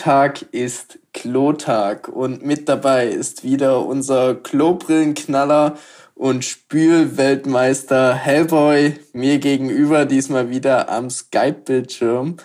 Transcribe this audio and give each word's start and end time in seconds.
Montag 0.00 0.46
ist 0.52 0.98
Klotag 1.12 2.08
und 2.08 2.42
mit 2.42 2.70
dabei 2.70 3.08
ist 3.08 3.44
wieder 3.44 3.84
unser 3.84 4.34
Klobrillenknaller 4.34 5.76
und 6.14 6.42
Spülweltmeister 6.42 8.14
Hellboy 8.14 8.98
mir 9.12 9.38
gegenüber 9.40 10.06
diesmal 10.06 10.48
wieder 10.48 10.88
am 10.88 11.10
Skype-Bildschirm. 11.10 12.38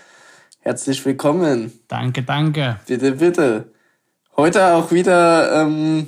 Herzlich 0.60 1.05
willkommen. 1.05 1.80
Danke, 1.88 2.23
danke. 2.23 2.82
Bitte, 2.88 3.13
bitte. 3.13 3.72
Heute 4.35 4.74
auch 4.74 4.91
wieder 4.91 5.62
ähm, 5.62 6.08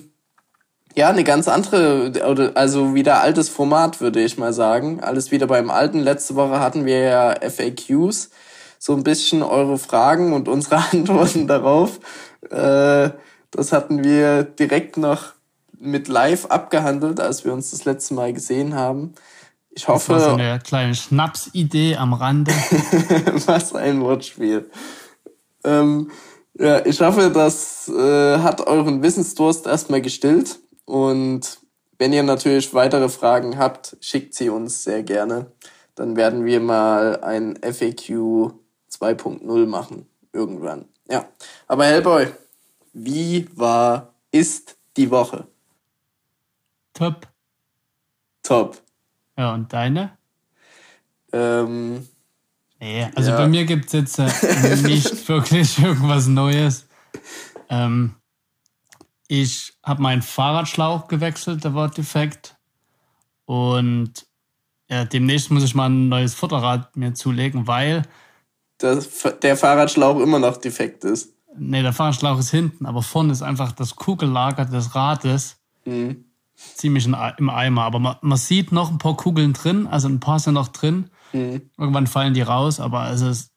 ja 0.95 1.07
eine 1.07 1.23
ganz 1.23 1.47
andere, 1.47 2.11
oder 2.29 2.51
also 2.55 2.93
wieder 2.93 3.21
altes 3.21 3.47
Format, 3.47 4.01
würde 4.01 4.21
ich 4.21 4.37
mal 4.37 4.51
sagen. 4.51 4.99
Alles 4.99 5.31
wieder 5.31 5.47
beim 5.47 5.69
Alten. 5.69 5.99
Letzte 5.99 6.35
Woche 6.35 6.59
hatten 6.59 6.85
wir 6.85 6.99
ja 6.99 7.35
FAQs, 7.39 8.31
so 8.79 8.93
ein 8.93 9.03
bisschen 9.03 9.43
eure 9.43 9.77
Fragen 9.77 10.33
und 10.33 10.47
unsere 10.47 10.77
Antworten 10.91 11.47
darauf. 11.47 11.99
Äh, 12.49 13.11
das 13.51 13.71
hatten 13.71 14.03
wir 14.03 14.43
direkt 14.43 14.97
noch 14.97 15.33
mit 15.79 16.07
live 16.07 16.45
abgehandelt, 16.45 17.19
als 17.19 17.45
wir 17.45 17.53
uns 17.53 17.71
das 17.71 17.85
letzte 17.85 18.13
Mal 18.13 18.33
gesehen 18.33 18.75
haben. 18.75 19.13
Ich 19.69 19.87
hoffe. 19.87 20.13
Das 20.13 20.23
war 20.23 20.29
so 20.31 20.35
eine 20.37 20.59
kleine 20.59 20.95
Schnapsidee 20.95 21.97
am 21.97 22.13
Rande. 22.13 22.51
Was 23.45 23.75
ein 23.75 24.01
Wortspiel. 24.01 24.69
Ähm, 25.63 26.09
ja, 26.59 26.83
ich 26.85 26.99
hoffe, 27.01 27.29
das 27.29 27.87
äh, 27.87 28.39
hat 28.39 28.65
euren 28.65 29.03
Wissensdurst 29.03 29.67
erstmal 29.67 30.01
gestillt. 30.01 30.57
Und 30.85 31.59
wenn 31.99 32.13
ihr 32.13 32.23
natürlich 32.23 32.73
weitere 32.73 33.09
Fragen 33.09 33.57
habt, 33.57 33.97
schickt 34.01 34.33
sie 34.33 34.49
uns 34.49 34.83
sehr 34.83 35.03
gerne. 35.03 35.51
Dann 35.93 36.15
werden 36.15 36.45
wir 36.45 36.59
mal 36.59 37.23
ein 37.23 37.59
FAQ 37.61 38.53
2.0 38.99 39.65
machen. 39.65 40.07
Irgendwann. 40.33 40.85
Ja. 41.09 41.25
Aber 41.67 41.85
Hellboy, 41.85 42.27
wie 42.93 43.47
war, 43.55 44.13
ist 44.31 44.77
die 44.97 45.09
Woche? 45.09 45.47
Top. 46.93 47.27
Top. 48.43 48.81
Ja, 49.37 49.53
und 49.53 49.71
deine? 49.71 50.17
Ähm, 51.31 52.07
nee, 52.79 53.07
also 53.15 53.31
ja. 53.31 53.37
bei 53.37 53.47
mir 53.47 53.65
gibt 53.65 53.87
es 53.87 53.93
jetzt 53.93 54.19
äh, 54.19 54.75
nicht 54.77 55.27
wirklich 55.29 55.77
irgendwas 55.79 56.27
Neues. 56.27 56.87
Ähm, 57.69 58.15
ich 59.27 59.73
habe 59.83 60.01
meinen 60.01 60.21
Fahrradschlauch 60.21 61.07
gewechselt, 61.07 61.63
der 61.63 61.73
war 61.75 61.89
defekt. 61.89 62.55
Und 63.45 64.25
ja, 64.89 65.05
demnächst 65.05 65.51
muss 65.51 65.63
ich 65.63 65.75
mal 65.75 65.89
ein 65.89 66.09
neues 66.09 66.33
Futterrad 66.33 66.95
mir 66.95 67.13
zulegen, 67.13 67.67
weil. 67.67 68.03
Das, 68.77 69.09
der 69.41 69.57
Fahrradschlauch 69.57 70.19
immer 70.19 70.39
noch 70.39 70.57
defekt 70.57 71.03
ist. 71.03 71.33
Nee, 71.57 71.81
der 71.81 71.93
Fahrradschlauch 71.93 72.37
ist 72.39 72.51
hinten, 72.51 72.85
aber 72.85 73.01
vorne 73.01 73.33
ist 73.33 73.41
einfach 73.41 73.71
das 73.71 73.95
Kugellager 73.95 74.65
des 74.65 74.93
Rades 74.93 75.57
mhm. 75.85 76.25
ziemlich 76.55 77.05
im 77.05 77.49
Eimer. 77.49 77.83
Aber 77.83 77.99
man, 77.99 78.15
man, 78.21 78.37
sieht 78.37 78.71
noch 78.71 78.91
ein 78.91 78.99
paar 78.99 79.17
Kugeln 79.17 79.53
drin, 79.53 79.87
also 79.87 80.07
ein 80.07 80.19
paar 80.19 80.39
sind 80.39 80.53
noch 80.53 80.67
drin. 80.67 81.09
Mhm. 81.33 81.69
Irgendwann 81.77 82.07
fallen 82.07 82.35
die 82.35 82.41
raus, 82.41 82.79
aber 82.79 83.09
es, 83.09 83.49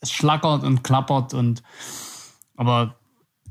es 0.00 0.10
schlackert 0.10 0.64
und 0.64 0.82
klappert 0.82 1.34
und 1.34 1.62
aber 2.56 2.96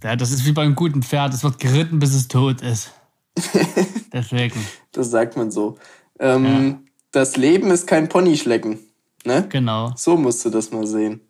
ja, 0.03 0.15
das 0.15 0.31
ist 0.31 0.45
wie 0.45 0.51
beim 0.51 0.75
guten 0.75 1.03
Pferd, 1.03 1.33
es 1.33 1.43
wird 1.43 1.59
geritten, 1.59 1.99
bis 1.99 2.13
es 2.13 2.27
tot 2.27 2.61
ist. 2.61 2.91
Deswegen. 4.13 4.65
Das 4.91 5.11
sagt 5.11 5.37
man 5.37 5.51
so. 5.51 5.77
Ähm, 6.19 6.45
ja. 6.45 6.79
Das 7.11 7.37
Leben 7.37 7.71
ist 7.71 7.87
kein 7.87 8.09
Ponyschlecken. 8.09 8.79
Ne? 9.25 9.47
Genau. 9.49 9.93
So 9.95 10.17
musst 10.17 10.43
du 10.45 10.49
das 10.49 10.71
mal 10.71 10.85
sehen. 10.85 11.21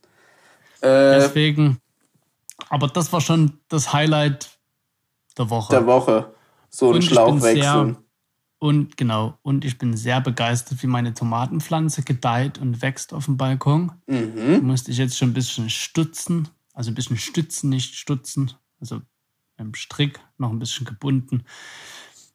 Äh, 0.81 1.19
Deswegen, 1.19 1.79
aber 2.69 2.87
das 2.87 3.11
war 3.13 3.21
schon 3.21 3.59
das 3.67 3.93
Highlight 3.93 4.49
der 5.37 5.49
Woche. 5.49 5.73
Der 5.73 5.85
Woche. 5.85 6.33
So 6.69 6.93
ein 6.93 7.01
Schlauchwechsel. 7.01 7.97
Und 8.59 8.95
genau, 8.95 9.39
und 9.41 9.65
ich 9.65 9.79
bin 9.79 9.97
sehr 9.97 10.21
begeistert, 10.21 10.83
wie 10.83 10.87
meine 10.87 11.15
Tomatenpflanze 11.15 12.03
gedeiht 12.03 12.59
und 12.59 12.81
wächst 12.83 13.11
auf 13.11 13.25
dem 13.25 13.35
Balkon. 13.35 13.91
Mhm. 14.05 14.59
Musste 14.61 14.91
ich 14.91 14.97
jetzt 14.97 15.17
schon 15.17 15.29
ein 15.29 15.33
bisschen 15.33 15.69
stutzen, 15.69 16.47
also 16.73 16.91
ein 16.91 16.95
bisschen 16.95 17.17
stützen, 17.17 17.69
nicht 17.69 17.95
stutzen 17.95 18.53
also 18.81 19.01
im 19.57 19.73
Strick 19.75 20.19
noch 20.37 20.49
ein 20.49 20.59
bisschen 20.59 20.85
gebunden, 20.85 21.45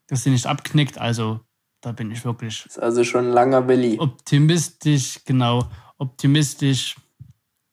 dass 0.06 0.22
sie 0.22 0.30
nicht 0.30 0.46
abknickt. 0.46 0.96
Also 0.96 1.40
da 1.86 1.92
bin 1.92 2.10
ich 2.10 2.24
wirklich. 2.24 2.64
Das 2.64 2.76
ist 2.76 2.82
also 2.82 3.04
schon 3.04 3.28
ein 3.28 3.32
langer 3.32 3.68
Willi. 3.68 3.96
Optimistisch, 4.00 5.20
genau, 5.24 5.68
optimistisch 5.98 6.96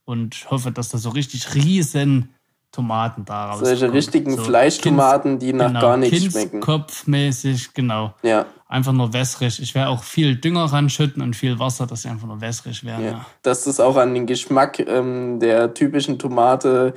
und 0.06 0.52
hoffe, 0.52 0.72
dass 0.72 0.90
da 0.90 1.00
so 1.00 1.10
richtig 1.10 1.56
riesen 1.56 2.30
Tomaten 2.72 3.26
daraus 3.26 3.60
Solche 3.60 3.86
kommen. 3.86 3.98
richtigen 3.98 4.36
so 4.36 4.44
Fleischtomaten, 4.44 5.40
Kinds, 5.40 5.46
die 5.46 5.54
nach 5.54 5.68
genau, 5.68 5.82
gar 5.82 5.98
nichts 5.98 6.26
schmecken. 6.26 6.60
Kopfmäßig, 6.60 7.74
genau. 7.74 8.14
Ja. 8.22 8.46
Einfach 8.68 8.94
nur 8.94 9.14
wässrig. 9.14 9.60
Ich 9.60 9.74
werde 9.74 9.90
auch 9.90 10.04
viel 10.04 10.36
Dünger 10.36 10.66
ranschütten 10.66 11.24
und 11.24 11.36
viel 11.36 11.58
Wasser, 11.58 11.88
dass 11.88 12.04
sie 12.04 12.10
einfach 12.10 12.28
nur 12.28 12.40
wässrig 12.40 12.84
werden. 12.84 13.06
Ja. 13.06 13.12
ja. 13.12 13.26
Dass 13.42 13.64
das 13.64 13.80
auch 13.80 13.98
an 13.98 14.14
den 14.14 14.28
Geschmack 14.28 14.78
ähm, 14.78 15.40
der 15.40 15.74
typischen 15.74 16.20
Tomate 16.20 16.94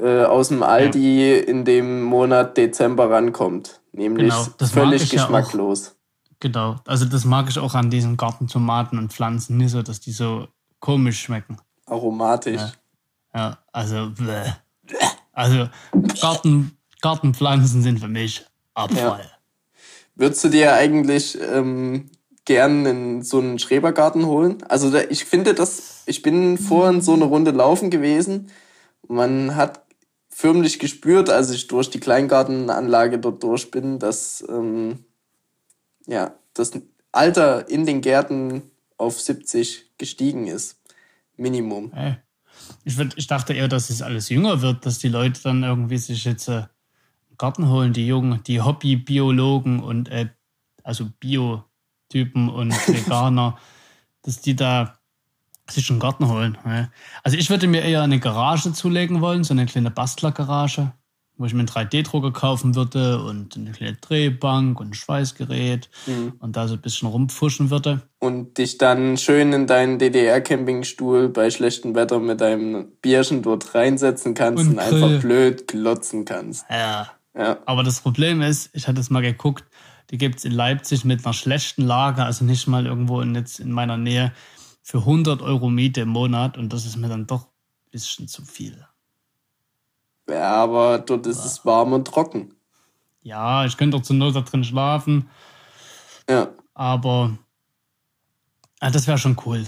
äh, 0.00 0.22
aus 0.22 0.48
dem 0.48 0.62
Aldi 0.62 1.32
ja. 1.32 1.42
in 1.42 1.66
dem 1.66 2.02
Monat 2.02 2.56
Dezember 2.56 3.10
rankommt. 3.10 3.80
Nämlich 3.92 4.32
genau, 4.32 4.68
völlig 4.72 5.10
geschmacklos. 5.10 5.95
Genau, 6.40 6.76
also 6.86 7.06
das 7.06 7.24
mag 7.24 7.48
ich 7.48 7.58
auch 7.58 7.74
an 7.74 7.90
diesen 7.90 8.16
Gartentomaten 8.16 8.98
und 8.98 9.12
Pflanzen 9.12 9.56
nicht 9.56 9.70
so, 9.70 9.82
dass 9.82 10.00
die 10.00 10.12
so 10.12 10.48
komisch 10.80 11.20
schmecken. 11.22 11.58
Aromatisch. 11.86 12.60
Ja, 13.34 13.40
ja 13.40 13.58
also, 13.72 14.10
bleh. 14.10 14.52
also 15.32 15.68
Garten, 16.20 16.76
Gartenpflanzen 17.00 17.82
sind 17.82 18.00
für 18.00 18.08
mich 18.08 18.44
Abfall. 18.74 19.20
Ja. 19.20 19.30
Würdest 20.14 20.44
du 20.44 20.48
dir 20.48 20.74
eigentlich 20.74 21.38
ähm, 21.40 22.10
gern 22.44 22.86
in 22.86 23.22
so 23.22 23.38
einen 23.38 23.58
Schrebergarten 23.58 24.26
holen? 24.26 24.62
Also 24.68 24.90
da, 24.90 25.00
ich 25.08 25.24
finde 25.24 25.54
das, 25.54 26.02
ich 26.06 26.22
bin 26.22 26.58
vorhin 26.58 27.00
so 27.00 27.14
eine 27.14 27.24
Runde 27.24 27.50
laufen 27.50 27.90
gewesen. 27.90 28.50
Man 29.08 29.56
hat 29.56 29.82
förmlich 30.28 30.78
gespürt, 30.78 31.30
als 31.30 31.50
ich 31.50 31.66
durch 31.66 31.90
die 31.90 32.00
Kleingartenanlage 32.00 33.18
dort 33.18 33.42
durch 33.42 33.70
bin, 33.70 33.98
dass 33.98 34.44
ähm, 34.48 35.04
ja, 36.06 36.34
das 36.54 36.72
Alter 37.12 37.68
in 37.68 37.86
den 37.86 38.00
Gärten 38.00 38.70
auf 38.96 39.20
70 39.20 39.92
gestiegen 39.98 40.46
ist. 40.46 40.80
Minimum. 41.36 41.92
Hey. 41.92 42.16
Ich, 42.84 42.96
würd, 42.96 43.14
ich 43.16 43.26
dachte 43.26 43.52
eher, 43.52 43.68
dass 43.68 43.90
es 43.90 44.02
alles 44.02 44.28
jünger 44.28 44.62
wird, 44.62 44.86
dass 44.86 44.98
die 44.98 45.08
Leute 45.08 45.40
dann 45.42 45.62
irgendwie 45.62 45.98
sich 45.98 46.24
jetzt 46.24 46.48
äh, 46.48 46.52
einen 46.52 46.68
Garten 47.36 47.68
holen, 47.68 47.92
die 47.92 48.06
Jungen, 48.06 48.42
die 48.44 48.60
Hobbybiologen 48.60 49.80
und 49.80 50.08
äh, 50.08 50.30
also 50.82 51.08
Biotypen 51.20 52.48
und 52.48 52.70
Veganer, 52.88 53.58
dass 54.22 54.40
die 54.40 54.56
da 54.56 54.98
sich 55.68 55.90
einen 55.90 55.98
Garten 55.98 56.28
holen. 56.28 56.56
Also 57.24 57.36
ich 57.36 57.50
würde 57.50 57.66
mir 57.66 57.82
eher 57.82 58.02
eine 58.02 58.20
Garage 58.20 58.72
zulegen 58.72 59.20
wollen, 59.20 59.42
so 59.42 59.52
eine 59.52 59.66
kleine 59.66 59.90
Bastlergarage, 59.90 60.92
wo 61.38 61.44
ich 61.44 61.52
mir 61.52 61.60
einen 61.60 61.68
3D-Drucker 61.68 62.32
kaufen 62.32 62.74
würde 62.74 63.22
und 63.22 63.56
eine 63.56 63.72
kleine 63.72 63.96
Drehbank 63.96 64.80
und 64.80 64.90
ein 64.90 64.94
Schweißgerät 64.94 65.90
mhm. 66.06 66.34
und 66.38 66.56
da 66.56 66.66
so 66.66 66.74
ein 66.74 66.80
bisschen 66.80 67.08
rumpfuschen 67.08 67.70
würde. 67.70 68.02
Und 68.18 68.56
dich 68.58 68.78
dann 68.78 69.18
schön 69.18 69.52
in 69.52 69.66
deinen 69.66 69.98
DDR-Campingstuhl 69.98 71.28
bei 71.28 71.50
schlechtem 71.50 71.94
Wetter 71.94 72.20
mit 72.20 72.40
deinem 72.40 72.88
Bierchen 73.02 73.42
dort 73.42 73.74
reinsetzen 73.74 74.34
kannst 74.34 74.64
und, 74.64 74.72
und 74.72 74.78
einfach 74.78 75.20
blöd 75.20 75.68
glotzen 75.68 76.24
kannst. 76.24 76.64
Ja. 76.70 77.10
ja. 77.36 77.58
Aber 77.66 77.82
das 77.82 78.00
Problem 78.00 78.40
ist, 78.40 78.70
ich 78.72 78.88
hatte 78.88 79.00
es 79.00 79.10
mal 79.10 79.22
geguckt, 79.22 79.64
die 80.10 80.18
gibt 80.18 80.38
es 80.38 80.44
in 80.44 80.52
Leipzig 80.52 81.04
mit 81.04 81.24
einer 81.24 81.34
schlechten 81.34 81.82
Lage, 81.82 82.24
also 82.24 82.44
nicht 82.44 82.66
mal 82.66 82.86
irgendwo 82.86 83.20
in, 83.20 83.34
jetzt 83.34 83.60
in 83.60 83.72
meiner 83.72 83.96
Nähe 83.96 84.32
für 84.82 84.98
100 84.98 85.42
Euro 85.42 85.68
Miete 85.68 86.02
im 86.02 86.10
Monat 86.10 86.56
und 86.56 86.72
das 86.72 86.86
ist 86.86 86.96
mir 86.96 87.08
dann 87.08 87.26
doch 87.26 87.42
ein 87.42 87.90
bisschen 87.90 88.28
zu 88.28 88.44
viel. 88.44 88.86
Ja, 90.28 90.54
aber 90.54 90.98
dort 90.98 91.26
ist 91.26 91.44
es 91.44 91.64
warm 91.64 91.92
und 91.92 92.06
trocken. 92.06 92.54
Ja, 93.22 93.64
ich 93.64 93.76
könnte 93.76 93.96
auch 93.96 94.02
zur 94.02 94.16
Not 94.16 94.36
da 94.36 94.40
drin 94.40 94.64
schlafen. 94.64 95.28
Ja. 96.28 96.48
Aber 96.74 97.36
ja, 98.82 98.90
das 98.90 99.06
wäre 99.06 99.18
schon 99.18 99.36
cool. 99.46 99.64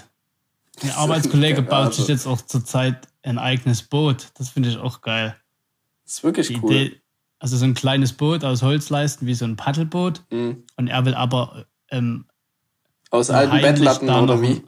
Ein 0.82 0.90
Arbeitskollege 0.96 1.62
baut 1.62 1.94
sich 1.94 2.08
jetzt 2.08 2.26
auch 2.26 2.40
zurzeit 2.40 3.08
ein 3.22 3.38
eigenes 3.38 3.82
Boot. 3.82 4.28
Das 4.34 4.50
finde 4.50 4.68
ich 4.68 4.78
auch 4.78 5.00
geil. 5.00 5.36
Das 6.04 6.14
ist 6.14 6.24
wirklich 6.24 6.48
Die 6.48 6.60
cool. 6.62 6.72
Idee, 6.72 7.00
also 7.38 7.56
so 7.56 7.64
ein 7.64 7.74
kleines 7.74 8.12
Boot 8.12 8.44
aus 8.44 8.62
Holzleisten 8.62 9.26
wie 9.26 9.34
so 9.34 9.44
ein 9.44 9.56
Paddelboot. 9.56 10.24
Mhm. 10.30 10.64
Und 10.76 10.88
er 10.88 11.04
will 11.04 11.14
aber 11.14 11.66
ähm, 11.90 12.26
aus 13.10 13.30
alten 13.30 13.60
Bettlatten 13.60 14.10
oder 14.10 14.42
wie? 14.42 14.62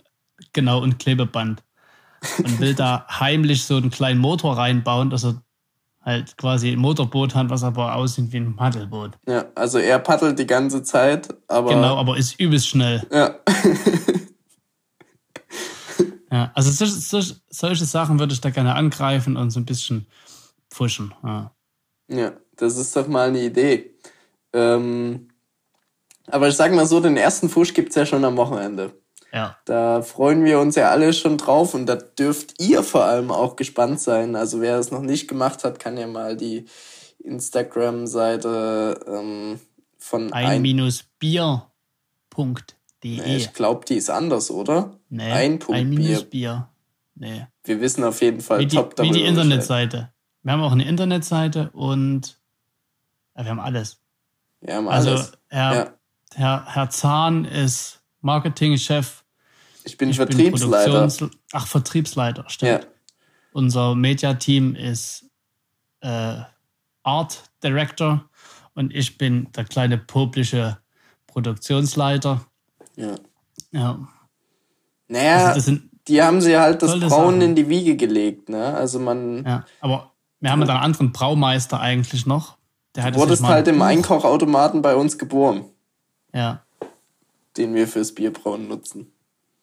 Genau, 0.52 0.80
und 0.80 0.98
Klebeband. 0.98 1.62
Und 2.38 2.60
will 2.60 2.74
da 2.74 3.06
heimlich 3.20 3.64
so 3.64 3.76
einen 3.76 3.90
kleinen 3.90 4.20
Motor 4.20 4.56
reinbauen, 4.56 5.10
dass 5.10 5.24
er 5.24 5.42
halt 6.02 6.36
quasi 6.36 6.70
ein 6.72 6.78
Motorboot 6.78 7.34
hat, 7.34 7.50
was 7.50 7.62
aber 7.62 7.94
aussieht 7.94 8.32
wie 8.32 8.38
ein 8.38 8.56
Paddelboot. 8.56 9.18
Ja, 9.28 9.46
also 9.54 9.78
er 9.78 9.98
paddelt 9.98 10.38
die 10.38 10.46
ganze 10.46 10.82
Zeit, 10.82 11.28
aber. 11.48 11.70
Genau, 11.70 11.96
aber 11.96 12.16
ist 12.16 12.40
übelst 12.40 12.68
schnell. 12.68 13.06
Ja. 13.12 13.34
Ja, 16.32 16.52
also 16.54 16.70
solche, 16.70 16.94
solche, 16.94 17.36
solche 17.50 17.84
Sachen 17.84 18.18
würde 18.18 18.32
ich 18.32 18.40
da 18.40 18.50
gerne 18.50 18.74
angreifen 18.74 19.36
und 19.36 19.50
so 19.50 19.58
ein 19.58 19.64
bisschen 19.64 20.06
pfuschen. 20.70 21.12
Ja, 21.24 21.52
Ja, 22.08 22.32
das 22.56 22.76
ist 22.76 22.94
doch 22.94 23.08
mal 23.08 23.28
eine 23.28 23.42
Idee. 23.42 23.96
Ähm, 24.52 25.28
aber 26.28 26.48
ich 26.48 26.54
sag 26.54 26.72
mal 26.72 26.86
so, 26.86 27.00
den 27.00 27.16
ersten 27.16 27.48
Fusch 27.48 27.74
gibt's 27.74 27.96
ja 27.96 28.06
schon 28.06 28.24
am 28.24 28.36
Wochenende. 28.36 28.92
Ja. 29.32 29.56
Da 29.64 30.02
freuen 30.02 30.44
wir 30.44 30.58
uns 30.60 30.76
ja 30.76 30.90
alle 30.90 31.12
schon 31.12 31.38
drauf 31.38 31.74
und 31.74 31.86
da 31.86 31.96
dürft 31.96 32.60
ihr 32.60 32.82
vor 32.82 33.04
allem 33.04 33.30
auch 33.30 33.56
gespannt 33.56 34.00
sein. 34.00 34.36
Also 34.36 34.60
wer 34.60 34.78
es 34.78 34.90
noch 34.90 35.02
nicht 35.02 35.28
gemacht 35.28 35.64
hat, 35.64 35.78
kann 35.78 35.96
ja 35.96 36.06
mal 36.06 36.36
die 36.36 36.66
Instagram-Seite 37.22 39.00
ähm, 39.06 39.60
von 39.98 40.32
ein, 40.32 40.46
ein-bier.de. 40.64 43.36
ich 43.36 43.52
glaube, 43.52 43.84
die 43.86 43.96
ist 43.96 44.10
anders, 44.10 44.50
oder? 44.50 44.96
Nee, 45.08 45.30
ein 45.32 45.58
Punkt 45.58 45.80
ein 45.80 45.90
Bier. 46.30 46.68
Nee. 47.14 47.46
Wir 47.64 47.80
wissen 47.80 48.04
auf 48.04 48.20
jeden 48.22 48.40
Fall 48.40 48.60
Wie 48.60 48.66
die, 48.66 48.76
top 48.76 48.92
wie 48.92 48.96
darüber 48.96 49.12
die 49.14 49.20
Bescheid. 49.20 49.28
Internetseite. 49.28 50.12
Wir 50.42 50.52
haben 50.52 50.62
auch 50.62 50.72
eine 50.72 50.88
Internetseite 50.88 51.70
und 51.72 52.38
ja, 53.36 53.44
wir 53.44 53.50
haben 53.50 53.60
alles. 53.60 54.00
Ja, 54.62 54.76
haben 54.76 54.88
Also 54.88 55.10
alles. 55.10 55.32
Herr, 55.48 55.74
Ja. 55.74 55.90
Herr, 56.34 56.64
Herr 56.66 56.90
Zahn 56.90 57.44
ist 57.44 58.00
Marketingchef. 58.22 59.19
Ich 59.84 59.96
bin 59.96 60.10
Ich 60.10 60.18
bin 60.18 60.26
Vertriebsleiter. 60.28 60.90
Produktions- 60.90 61.30
Ach, 61.52 61.66
Vertriebsleiter, 61.66 62.44
stimmt. 62.48 62.70
ja. 62.70 62.80
Unser 63.52 63.94
Media-Team 63.94 64.74
ist 64.76 65.24
äh, 66.02 66.36
Art 67.02 67.44
Director 67.62 68.28
und 68.74 68.94
ich 68.94 69.18
bin 69.18 69.50
der 69.52 69.64
kleine 69.64 69.98
poplische 69.98 70.78
Produktionsleiter. 71.26 72.44
ja. 72.96 73.14
Ja, 73.72 74.08
Naja, 75.06 75.36
also 75.46 75.54
das 75.54 75.64
sind, 75.66 75.90
die 76.08 76.20
haben 76.20 76.40
sie 76.40 76.58
halt 76.58 76.82
das 76.82 76.98
Brauen 76.98 77.40
in 77.40 77.54
die 77.54 77.68
Wiege 77.68 77.94
gelegt, 77.96 78.48
ne? 78.48 78.74
Also 78.74 78.98
man 78.98 79.44
ja, 79.44 79.64
aber 79.80 80.10
wir 80.40 80.50
haben 80.50 80.58
ja 80.60 80.66
dann 80.66 80.76
einen 80.78 80.84
anderen 80.86 81.12
Braumeister 81.12 81.78
eigentlich 81.78 82.26
noch. 82.26 82.56
Der 82.96 83.04
hat 83.04 83.14
wurdest 83.14 83.38
sich 83.38 83.48
mal 83.48 83.54
halt 83.54 83.68
im 83.68 83.80
Einkochautomaten 83.80 84.82
bei 84.82 84.96
uns 84.96 85.18
geboren, 85.18 85.66
Ja, 86.34 86.64
den 87.56 87.74
wir 87.74 87.86
fürs 87.86 88.12
Bierbrauen 88.12 88.66
nutzen. 88.66 89.12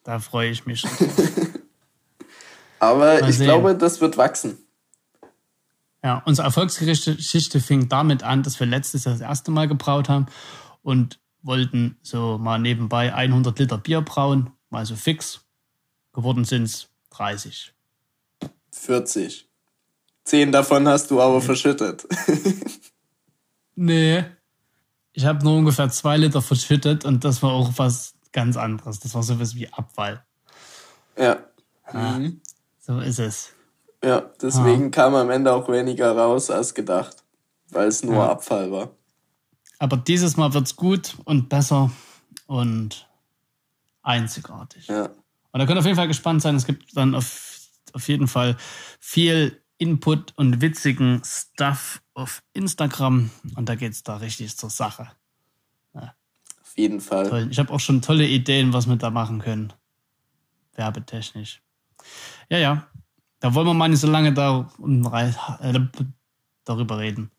Da 0.08 0.20
freue 0.20 0.48
ich 0.48 0.64
mich. 0.64 0.86
Aber 2.78 3.20
Mal 3.20 3.28
ich 3.28 3.36
sehen. 3.36 3.44
glaube, 3.44 3.74
das 3.76 4.00
wird 4.00 4.16
wachsen. 4.16 4.56
Ja, 6.02 6.22
unsere 6.24 6.46
Erfolgsgeschichte 6.46 7.60
fing 7.60 7.90
damit 7.90 8.22
an, 8.22 8.42
dass 8.42 8.58
wir 8.58 8.66
letztes 8.66 9.04
Jahr 9.04 9.12
das 9.16 9.20
erste 9.20 9.50
Mal 9.50 9.68
gebraut 9.68 10.08
haben 10.08 10.24
und 10.82 11.20
wollten 11.42 11.98
so 12.00 12.38
mal 12.38 12.58
nebenbei 12.58 13.12
100 13.12 13.58
Liter 13.58 13.76
Bier 13.76 14.00
brauen, 14.00 14.50
mal 14.70 14.86
so 14.86 14.96
fix. 14.96 15.44
Geworden 16.14 16.46
sind 16.46 16.62
es 16.62 16.88
30. 17.10 17.74
40. 18.72 19.46
Zehn 20.24 20.52
davon 20.52 20.88
hast 20.88 21.10
du 21.10 21.20
aber 21.20 21.42
verschüttet. 21.42 22.08
Nee. 23.80 24.24
Ich 25.12 25.24
habe 25.24 25.44
nur 25.44 25.56
ungefähr 25.56 25.88
zwei 25.88 26.16
Liter 26.16 26.42
verschüttet 26.42 27.04
und 27.04 27.24
das 27.24 27.44
war 27.44 27.52
auch 27.52 27.70
was 27.76 28.17
ganz 28.32 28.56
anderes. 28.56 29.00
Das 29.00 29.14
war 29.14 29.22
sowas 29.22 29.54
wie 29.54 29.72
Abfall. 29.72 30.24
ja. 31.16 31.38
Ah, 31.90 32.20
So 32.80 33.00
ist 33.00 33.18
es. 33.18 33.52
Ja, 34.04 34.20
deswegen 34.42 34.90
kam 34.90 35.14
am 35.14 35.30
Ende 35.30 35.52
auch 35.52 35.68
weniger 35.70 36.14
raus 36.16 36.50
als 36.50 36.74
gedacht. 36.74 37.24
Weil 37.70 37.88
es 37.88 38.02
nur 38.04 38.14
Ja. 38.16 38.30
Abfall 38.30 38.70
war. 38.70 38.90
Aber 39.78 39.96
dieses 39.96 40.36
Mal 40.36 40.52
wird's 40.54 40.76
gut 40.76 41.16
und 41.24 41.48
besser 41.48 41.90
und 42.46 43.08
einzigartig. 44.02 44.86
Ja. 44.88 45.04
Und 45.52 45.60
da 45.60 45.66
könnt 45.66 45.76
ihr 45.76 45.80
auf 45.80 45.84
jeden 45.86 45.96
Fall 45.96 46.08
gespannt 46.08 46.42
sein. 46.42 46.56
Es 46.56 46.66
gibt 46.66 46.96
dann 46.96 47.14
auf, 47.14 47.58
auf 47.92 48.08
jeden 48.08 48.28
Fall 48.28 48.56
viel 49.00 49.62
Input 49.78 50.32
und 50.36 50.60
witzigen 50.60 51.22
Stuff 51.24 52.02
auf 52.14 52.42
Instagram. 52.52 53.30
Und 53.56 53.68
da 53.68 53.74
geht's 53.76 54.02
da 54.02 54.16
richtig 54.16 54.56
zur 54.56 54.70
Sache. 54.70 55.10
Jeden 56.78 57.00
Fall. 57.00 57.28
Toll. 57.28 57.48
Ich 57.50 57.58
habe 57.58 57.72
auch 57.72 57.80
schon 57.80 58.02
tolle 58.02 58.24
Ideen, 58.24 58.72
was 58.72 58.88
wir 58.88 58.94
da 58.94 59.10
machen 59.10 59.40
können. 59.40 59.72
Werbetechnisch. 60.76 61.60
Ja, 62.48 62.58
ja. 62.58 62.86
Da 63.40 63.52
wollen 63.52 63.66
wir 63.66 63.74
mal 63.74 63.88
nicht 63.88 63.98
so 63.98 64.06
lange 64.08 64.32
da, 64.32 64.70
äh, 65.60 65.80
darüber 66.64 66.98
reden. 66.98 67.32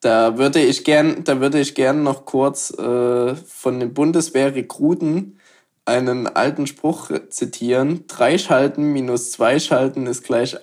Da 0.00 0.38
würde 0.38 0.60
ich 0.60 0.82
gern, 0.82 1.22
da 1.22 1.40
würde 1.40 1.60
ich 1.60 1.76
gern 1.76 2.02
noch 2.02 2.24
kurz 2.24 2.76
äh, 2.76 3.36
von 3.36 3.78
den 3.78 3.94
Bundeswehrrekruten 3.94 5.38
einen 5.84 6.26
alten 6.26 6.66
Spruch 6.66 7.12
zitieren. 7.28 8.08
Drei 8.08 8.38
Schalten 8.38 8.92
minus 8.92 9.30
zwei 9.30 9.60
Schalten 9.60 10.08
ist 10.08 10.24
gleich 10.24 10.56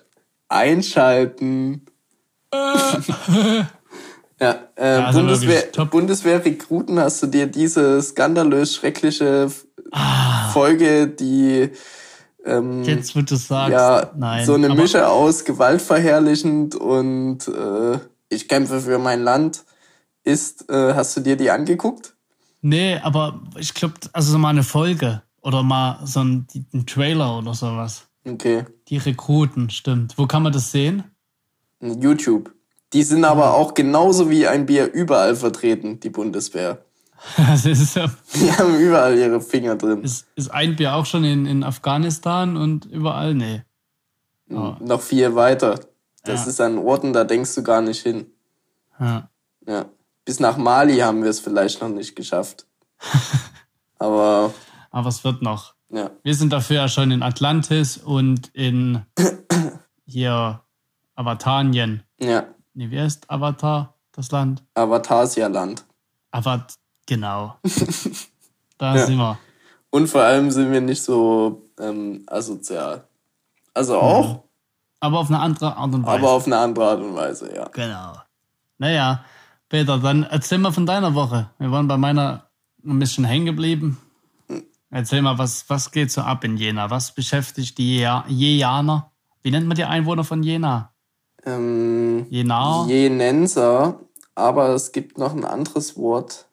einschalten. 0.49 1.85
ja, 4.41 4.59
äh, 4.75 5.11
Bundeswehr, 5.11 5.49
wirklich 5.49 5.71
top. 5.71 5.91
Bundeswehrrekruten, 5.91 6.99
hast 6.99 7.21
du 7.23 7.27
dir 7.27 7.47
diese 7.47 8.01
skandalös 8.01 8.75
schreckliche 8.75 9.49
Ah. 9.91 10.49
Folge, 10.49 11.07
die 11.07 11.69
ähm, 12.45 12.83
Jetzt, 12.83 13.15
wo 13.15 13.21
du 13.21 13.35
sagst, 13.35 13.71
ja, 13.71 14.11
nein. 14.15 14.45
so 14.45 14.53
eine 14.53 14.69
Mische 14.75 15.07
aus 15.07 15.45
gewaltverherrlichend 15.45 16.75
und 16.75 17.47
äh, 17.47 17.99
ich 18.29 18.47
kämpfe 18.47 18.81
für 18.81 18.99
mein 18.99 19.23
Land 19.23 19.63
ist, 20.23 20.69
äh, 20.69 20.93
hast 20.93 21.17
du 21.17 21.21
dir 21.21 21.35
die 21.37 21.49
angeguckt? 21.49 22.13
Nee, 22.61 22.97
aber 23.01 23.41
ich 23.57 23.73
glaube, 23.73 23.95
also 24.13 24.31
so 24.31 24.37
mal 24.37 24.49
eine 24.49 24.63
Folge 24.63 25.23
oder 25.41 25.63
mal 25.63 25.99
so 26.05 26.19
ein, 26.23 26.45
ein 26.73 26.85
Trailer 26.85 27.39
oder 27.39 27.53
sowas. 27.55 28.03
Okay, 28.27 28.65
Die 28.89 28.97
Rekruten, 28.97 29.69
stimmt. 29.71 30.17
Wo 30.17 30.27
kann 30.27 30.43
man 30.43 30.51
das 30.53 30.71
sehen? 30.71 31.03
YouTube. 31.81 32.51
Die 32.93 33.03
sind 33.03 33.23
aber 33.25 33.53
auch 33.53 33.73
genauso 33.75 34.29
wie 34.29 34.47
ein 34.47 34.65
Bier 34.65 34.91
überall 34.91 35.35
vertreten, 35.35 35.99
die 35.99 36.09
Bundeswehr. 36.09 36.83
Das 37.37 37.65
ist, 37.65 37.95
ja- 37.95 38.09
Die 38.33 38.51
haben 38.53 38.75
überall 38.79 39.17
ihre 39.17 39.41
Finger 39.41 39.75
drin. 39.75 40.01
ist, 40.03 40.25
ist 40.35 40.49
ein 40.51 40.75
Bier 40.77 40.95
auch 40.95 41.05
schon 41.05 41.23
in, 41.25 41.45
in 41.45 41.63
Afghanistan 41.63 42.55
und 42.57 42.85
überall? 42.85 43.33
Nee. 43.35 43.63
Oh. 44.49 44.75
Noch 44.79 45.01
viel 45.01 45.35
weiter. 45.35 45.79
Das 46.23 46.43
Ja. 46.45 46.49
ist 46.49 46.61
an 46.61 46.77
Orten, 46.77 47.11
da 47.13 47.23
denkst 47.25 47.53
du 47.55 47.63
gar 47.63 47.81
nicht 47.81 48.01
hin. 48.01 48.27
Ja. 48.99 49.29
Ja. 49.67 49.85
Bis 50.25 50.39
nach 50.39 50.57
Mali 50.57 50.97
haben 50.99 51.21
wir 51.23 51.29
es 51.29 51.39
vielleicht 51.39 51.81
noch 51.81 51.89
nicht 51.89 52.15
geschafft. 52.15 52.65
aber 53.99 54.53
Aber 54.91 55.09
es 55.09 55.23
wird 55.23 55.41
noch. 55.41 55.75
ja, 55.89 56.09
Wir 56.23 56.35
sind 56.35 56.51
dafür 56.53 56.75
ja 56.77 56.87
schon 56.87 57.11
in 57.11 57.21
Atlantis 57.23 57.97
und 57.97 58.47
in 58.53 59.01
hier 60.05 60.61
Avatanien. 61.15 62.03
ja. 62.19 62.45
Nee, 62.79 62.89
wie 62.91 62.99
heißt 63.01 63.29
Avatar, 63.29 63.93
das 64.13 64.31
Land? 64.31 64.63
Avatarsia-Land. 64.73 65.83
Avat, 66.31 66.75
genau. 67.05 67.55
Da 68.77 68.95
Ja. 68.95 69.05
sind 69.05 69.17
wir. 69.17 69.37
Und 69.89 70.07
vor 70.07 70.21
allem 70.21 70.49
sind 70.49 70.71
wir 70.71 70.79
nicht 70.79 71.01
so 71.03 71.69
ähm, 71.77 72.23
asozial. 72.27 73.03
Also 73.73 73.99
auch, 73.99 74.45
Aber 75.01 75.19
auf 75.19 75.27
eine 75.27 75.41
andere 75.41 75.75
Art 75.75 75.93
und 75.93 76.05
Weise. 76.05 76.19
aber 76.19 76.31
auf 76.31 76.45
eine 76.45 76.57
andere 76.57 76.87
Art 76.89 77.01
und 77.01 77.13
Weise, 77.15 77.53
ja. 77.53 77.67
Genau. 77.67 78.13
Naja, 78.77 79.25
Peter, 79.67 79.97
dann 79.97 80.23
erzähl 80.23 80.59
mal 80.59 80.71
von 80.71 80.85
deiner 80.85 81.13
Woche. 81.13 81.49
Wir 81.57 81.71
waren 81.73 81.89
bei 81.89 81.97
meiner 81.97 82.49
ein 82.85 82.97
bisschen 82.99 83.25
hängen 83.25 83.45
geblieben. 83.47 83.97
Erzähl 84.89 85.21
mal, 85.21 85.37
was, 85.37 85.69
was 85.69 85.91
geht 85.91 86.11
so 86.13 86.21
ab 86.21 86.45
in 86.45 86.55
Jena? 86.55 86.89
Was 86.89 87.13
beschäftigt 87.13 87.77
die 87.77 87.97
Jenaer? 87.97 89.11
Wie 89.43 89.51
nennt 89.51 89.67
man 89.67 89.75
die 89.75 89.83
Einwohner 89.83 90.23
von 90.23 90.43
Jena? 90.43 90.88
Ähm, 91.55 92.25
Jena? 92.29 92.85
Jenenser, 92.87 93.99
aber 94.35 94.69
es 94.69 94.91
gibt 94.91 95.17
noch 95.17 95.33
ein 95.33 95.45
anderes 95.45 95.97
Wort. 95.97 96.45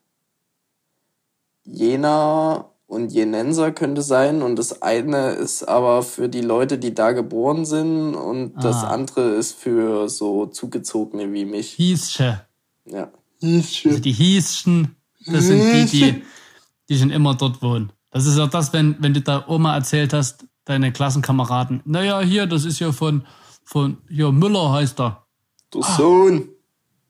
Jena 1.64 2.66
und 2.86 3.12
Jenenser 3.12 3.72
könnte 3.72 4.02
sein 4.02 4.42
und 4.42 4.56
das 4.56 4.82
eine 4.82 5.30
ist 5.30 5.64
aber 5.64 6.02
für 6.02 6.28
die 6.28 6.40
Leute, 6.40 6.78
die 6.78 6.94
da 6.94 7.12
geboren 7.12 7.64
sind 7.64 8.14
und 8.14 8.54
das 8.62 8.84
Ah. 8.84 8.88
andere 8.90 9.30
ist 9.34 9.54
für 9.58 10.08
so 10.08 10.46
Zugezogene 10.46 11.32
wie 11.32 11.44
mich. 11.44 11.72
Hiesche. 11.72 12.42
Ja. 12.84 13.10
Also 13.42 13.98
die 13.98 14.12
Hieschen, 14.12 14.96
das 15.26 15.44
sind 15.46 15.60
die, 15.60 15.84
die, 15.86 16.22
die 16.88 16.98
schon 16.98 17.10
immer 17.10 17.34
dort 17.34 17.60
wohnen. 17.60 17.92
Das 18.12 18.24
ist 18.24 18.38
auch 18.38 18.48
das, 18.48 18.72
wenn, 18.72 18.96
wenn 19.00 19.12
du 19.12 19.20
da 19.20 19.44
Oma 19.48 19.74
erzählt 19.74 20.12
hast, 20.12 20.46
deine 20.64 20.92
Klassenkameraden. 20.92 21.82
Naja, 21.84 22.20
hier, 22.20 22.46
das 22.46 22.64
ist 22.64 22.78
ja 22.78 22.92
von, 22.92 23.26
von, 23.66 23.98
hier, 24.08 24.30
Müller 24.30 24.72
heißt 24.72 25.00
er. 25.00 25.26
Du 25.70 25.82
Sohn. 25.82 26.48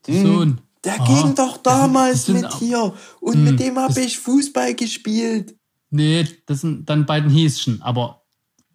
Der 0.07 0.21
Sohn. 0.21 0.59
Der 0.83 0.99
Aha. 0.99 1.05
ging 1.05 1.35
doch 1.35 1.57
damals 1.57 2.25
sind 2.25 2.41
mit 2.41 2.53
hier 2.55 2.93
und 3.19 3.43
mit 3.43 3.59
dem 3.59 3.77
habe 3.77 3.99
ich 4.01 4.17
Fußball 4.17 4.73
gespielt. 4.73 5.55
Nee, 5.91 6.27
das 6.47 6.61
sind 6.61 6.89
dann 6.89 7.05
beiden 7.05 7.29
Hieschen. 7.29 7.81
Aber 7.81 8.23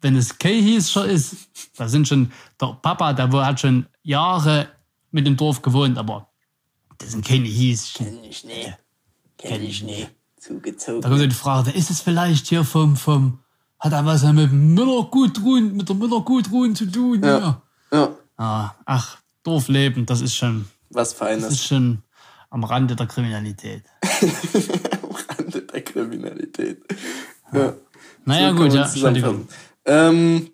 wenn 0.01 0.15
es 0.15 0.37
kein 0.37 0.63
Hiescher 0.63 1.05
ist, 1.05 1.35
da 1.75 1.89
sind 1.89 2.07
schon, 2.07 2.31
der 2.59 2.77
Papa, 2.81 3.13
der 3.13 3.29
hat 3.45 3.59
schon 3.59 3.85
Jahre 4.01 4.69
mit 5.11 5.27
dem 5.27 5.35
Dorf 5.35 5.61
gewohnt, 5.61 5.97
aber 5.97 6.29
das 6.99 7.11
sind 7.11 7.25
keine 7.25 7.47
Hieschen. 7.47 8.05
Kenn 8.05 8.23
ich 8.23 8.43
nicht. 8.45 8.77
Kenn 9.37 9.61
ich 9.61 9.83
nicht. 9.83 10.09
Zugezogen. 10.39 11.01
Da 11.01 11.09
kommt 11.09 11.19
so 11.19 11.27
die 11.27 11.35
Frage, 11.35 11.71
ist 11.71 11.89
es 11.89 12.01
vielleicht 12.01 12.47
hier 12.47 12.63
vom, 12.63 12.95
vom 12.95 13.39
hat 13.79 13.91
aber 13.91 14.13
was 14.13 14.23
mit 14.23 14.53
Müller-Gudrun, 14.53 15.75
mit 15.75 15.89
der 15.89 15.95
Müller-Gudrun 15.97 16.73
zu 16.73 16.85
tun. 16.85 17.21
Ja. 17.21 17.39
ja. 17.39 17.62
Ja. 17.93 18.15
Ah, 18.37 18.71
ach, 18.85 19.17
Dorfleben, 19.43 20.05
das 20.05 20.21
ist 20.21 20.35
schon. 20.35 20.67
Was 20.89 21.13
Feines. 21.13 21.43
Das 21.43 21.53
ist 21.53 21.65
schon 21.65 22.03
am 22.49 22.63
Rande 22.63 22.95
der 22.95 23.07
Kriminalität. 23.07 23.83
am 25.01 25.15
Rande 25.37 25.61
der 25.61 25.81
Kriminalität. 25.81 26.83
Ja. 27.51 27.73
Naja, 28.25 28.51
so 28.51 28.55
gut, 28.55 28.73
ja, 28.73 28.85
Entschuldigung. 28.85 29.47
Ähm, 29.85 30.51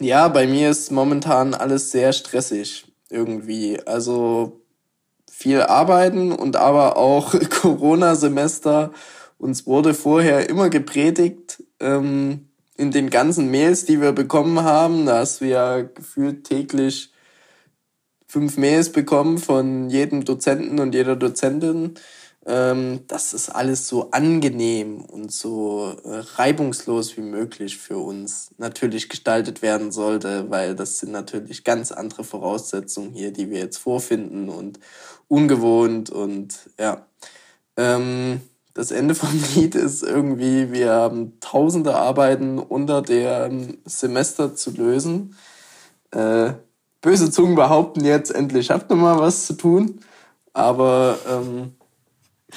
ja, 0.00 0.28
bei 0.28 0.46
mir 0.46 0.70
ist 0.70 0.90
momentan 0.90 1.54
alles 1.54 1.90
sehr 1.90 2.12
stressig 2.12 2.86
irgendwie. 3.08 3.80
Also 3.86 4.60
viel 5.30 5.62
arbeiten 5.62 6.32
und 6.32 6.56
aber 6.56 6.96
auch 6.96 7.34
Corona-Semester. 7.62 8.92
Uns 9.38 9.66
wurde 9.66 9.94
vorher 9.94 10.50
immer 10.50 10.68
gepredigt, 10.68 11.62
ähm, 11.80 12.49
in 12.80 12.90
den 12.90 13.10
ganzen 13.10 13.50
Mails, 13.50 13.84
die 13.84 14.00
wir 14.00 14.12
bekommen 14.12 14.62
haben, 14.62 15.04
dass 15.04 15.42
wir 15.42 15.90
gefühlt 15.94 16.44
täglich 16.44 17.12
fünf 18.26 18.56
Mails 18.56 18.90
bekommen 18.90 19.36
von 19.36 19.90
jedem 19.90 20.24
Dozenten 20.24 20.80
und 20.80 20.94
jeder 20.94 21.14
Dozentin, 21.14 21.96
ähm, 22.46 23.00
dass 23.06 23.34
es 23.34 23.50
alles 23.50 23.86
so 23.86 24.12
angenehm 24.12 25.02
und 25.02 25.30
so 25.30 25.94
äh, 26.04 26.22
reibungslos 26.36 27.18
wie 27.18 27.22
möglich 27.22 27.76
für 27.76 27.98
uns 27.98 28.52
natürlich 28.56 29.10
gestaltet 29.10 29.60
werden 29.60 29.92
sollte, 29.92 30.48
weil 30.48 30.74
das 30.74 31.00
sind 31.00 31.12
natürlich 31.12 31.64
ganz 31.64 31.92
andere 31.92 32.24
Voraussetzungen 32.24 33.12
hier, 33.12 33.30
die 33.30 33.50
wir 33.50 33.58
jetzt 33.58 33.76
vorfinden 33.76 34.48
und 34.48 34.80
ungewohnt 35.28 36.08
und 36.08 36.70
ja. 36.78 37.06
Ähm, 37.76 38.40
das 38.74 38.90
Ende 38.90 39.14
vom 39.14 39.28
Lied 39.54 39.74
ist 39.74 40.02
irgendwie, 40.02 40.72
wir 40.72 40.92
haben 40.92 41.38
tausende 41.40 41.96
Arbeiten 41.96 42.58
unter 42.58 43.02
dem 43.02 43.78
Semester 43.84 44.54
zu 44.54 44.70
lösen. 44.72 45.36
Äh, 46.12 46.54
böse 47.00 47.30
Zungen 47.30 47.54
behaupten 47.54 48.04
jetzt, 48.04 48.34
endlich 48.34 48.70
habt 48.70 48.90
ihr 48.90 48.96
mal 48.96 49.18
was 49.18 49.46
zu 49.46 49.54
tun. 49.54 50.00
Aber 50.52 51.18
ähm, 51.28 51.74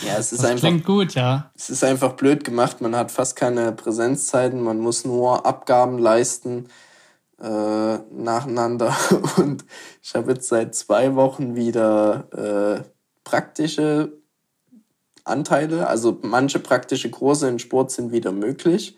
ja, 0.01 0.17
es 0.17 0.31
ist 0.31 0.43
das 0.43 0.49
einfach. 0.49 0.67
Klingt 0.67 0.85
gut, 0.85 1.13
ja. 1.13 1.51
Es 1.55 1.69
ist 1.69 1.83
einfach 1.83 2.13
blöd 2.13 2.43
gemacht. 2.43 2.81
Man 2.81 2.95
hat 2.95 3.11
fast 3.11 3.35
keine 3.35 3.71
Präsenzzeiten. 3.71 4.61
Man 4.61 4.79
muss 4.79 5.05
nur 5.05 5.45
Abgaben 5.45 5.99
leisten 5.99 6.67
äh, 7.41 7.97
nacheinander. 8.11 8.95
Und 9.37 9.65
ich 10.01 10.15
habe 10.15 10.33
jetzt 10.33 10.47
seit 10.47 10.73
zwei 10.75 11.15
Wochen 11.15 11.55
wieder 11.55 12.27
äh, 12.33 12.83
praktische 13.23 14.22
Anteile. 15.23 15.87
Also 15.87 16.19
manche 16.21 16.59
praktische 16.59 17.09
Kurse 17.09 17.49
in 17.49 17.59
Sport 17.59 17.91
sind 17.91 18.11
wieder 18.11 18.31
möglich. 18.31 18.97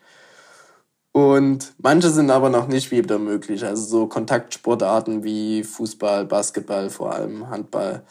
Und 1.12 1.74
manche 1.78 2.10
sind 2.10 2.30
aber 2.30 2.50
noch 2.50 2.68
nicht 2.68 2.92
wieder 2.92 3.20
möglich. 3.20 3.64
Also 3.64 3.86
so 3.86 4.08
Kontaktsportarten 4.08 5.24
wie 5.24 5.64
Fußball, 5.64 6.26
Basketball, 6.26 6.90
vor 6.90 7.14
allem 7.14 7.50
Handball. 7.50 8.04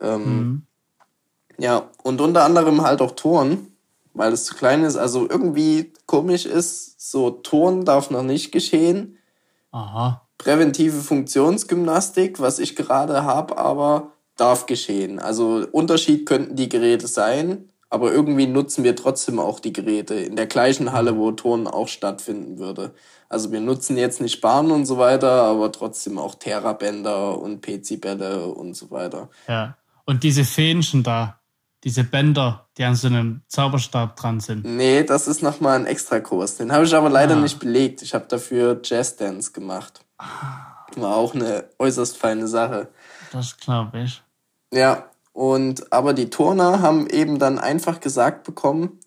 Ähm, 0.00 0.24
mhm. 0.24 0.62
Ja, 1.58 1.90
und 2.02 2.20
unter 2.20 2.44
anderem 2.44 2.82
halt 2.82 3.02
auch 3.02 3.10
Turnen, 3.10 3.76
weil 4.14 4.32
es 4.32 4.44
zu 4.44 4.54
klein 4.54 4.82
ist. 4.84 4.96
Also 4.96 5.28
irgendwie 5.28 5.92
komisch 6.06 6.46
ist, 6.46 7.10
so 7.10 7.30
Turnen 7.30 7.84
darf 7.84 8.10
noch 8.10 8.22
nicht 8.22 8.50
geschehen. 8.50 9.18
Aha. 9.72 10.22
Präventive 10.38 11.02
Funktionsgymnastik, 11.02 12.40
was 12.40 12.60
ich 12.60 12.76
gerade 12.76 13.24
habe, 13.24 13.58
aber 13.58 14.12
darf 14.38 14.66
geschehen. 14.66 15.18
Also 15.18 15.66
Unterschied 15.72 16.26
könnten 16.26 16.56
die 16.56 16.68
Geräte 16.68 17.06
sein, 17.06 17.68
aber 17.90 18.12
irgendwie 18.12 18.46
nutzen 18.46 18.84
wir 18.84 18.96
trotzdem 18.96 19.38
auch 19.38 19.60
die 19.60 19.72
Geräte 19.72 20.14
in 20.14 20.36
der 20.36 20.46
gleichen 20.46 20.92
Halle, 20.92 21.16
wo 21.16 21.32
Turnen 21.32 21.66
auch 21.66 21.88
stattfinden 21.88 22.58
würde. 22.58 22.92
Also 23.28 23.50
wir 23.50 23.60
nutzen 23.60 23.96
jetzt 23.96 24.20
nicht 24.20 24.40
Bahnen 24.40 24.70
und 24.70 24.86
so 24.86 24.98
weiter, 24.98 25.42
aber 25.42 25.72
trotzdem 25.72 26.18
auch 26.18 26.34
Terrabänder 26.34 27.38
und 27.38 27.62
PC-Bälle 27.62 28.46
und 28.46 28.74
so 28.74 28.90
weiter. 28.90 29.28
Ja. 29.46 29.76
Und 30.04 30.22
diese 30.22 30.44
Fähnchen 30.44 31.02
da, 31.02 31.38
diese 31.84 32.04
Bänder, 32.04 32.66
die 32.76 32.84
an 32.84 32.94
so 32.94 33.08
einem 33.08 33.42
Zauberstab 33.48 34.16
dran 34.16 34.40
sind. 34.40 34.64
Nee, 34.64 35.04
das 35.04 35.28
ist 35.28 35.42
nochmal 35.42 35.78
ein 35.78 35.86
Extrakurs. 35.86 36.56
Den 36.56 36.72
habe 36.72 36.84
ich 36.84 36.94
aber 36.94 37.08
leider 37.08 37.36
ah. 37.36 37.40
nicht 37.40 37.58
belegt. 37.58 38.02
Ich 38.02 38.14
habe 38.14 38.26
dafür 38.28 38.80
Jazzdance 38.82 39.52
gemacht. 39.52 40.00
Ah. 40.18 40.86
War 40.96 41.16
auch 41.16 41.34
eine 41.34 41.64
äußerst 41.78 42.16
feine 42.16 42.48
Sache. 42.48 42.88
Das 43.32 43.56
glaube 43.56 44.00
ich. 44.00 44.22
Ja, 44.72 45.10
und 45.32 45.92
aber 45.92 46.14
die 46.14 46.30
Turner 46.30 46.82
haben 46.82 47.08
eben 47.08 47.38
dann 47.38 47.58
einfach 47.58 48.00
gesagt 48.00 48.44
bekommen, 48.44 48.98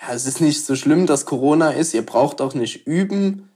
ja, 0.00 0.14
es 0.14 0.26
ist 0.26 0.40
nicht 0.40 0.64
so 0.64 0.76
schlimm, 0.76 1.06
dass 1.06 1.26
Corona 1.26 1.70
ist, 1.70 1.94
ihr 1.94 2.04
braucht 2.04 2.40
auch 2.40 2.54
nicht 2.54 2.86
üben. 2.86 3.50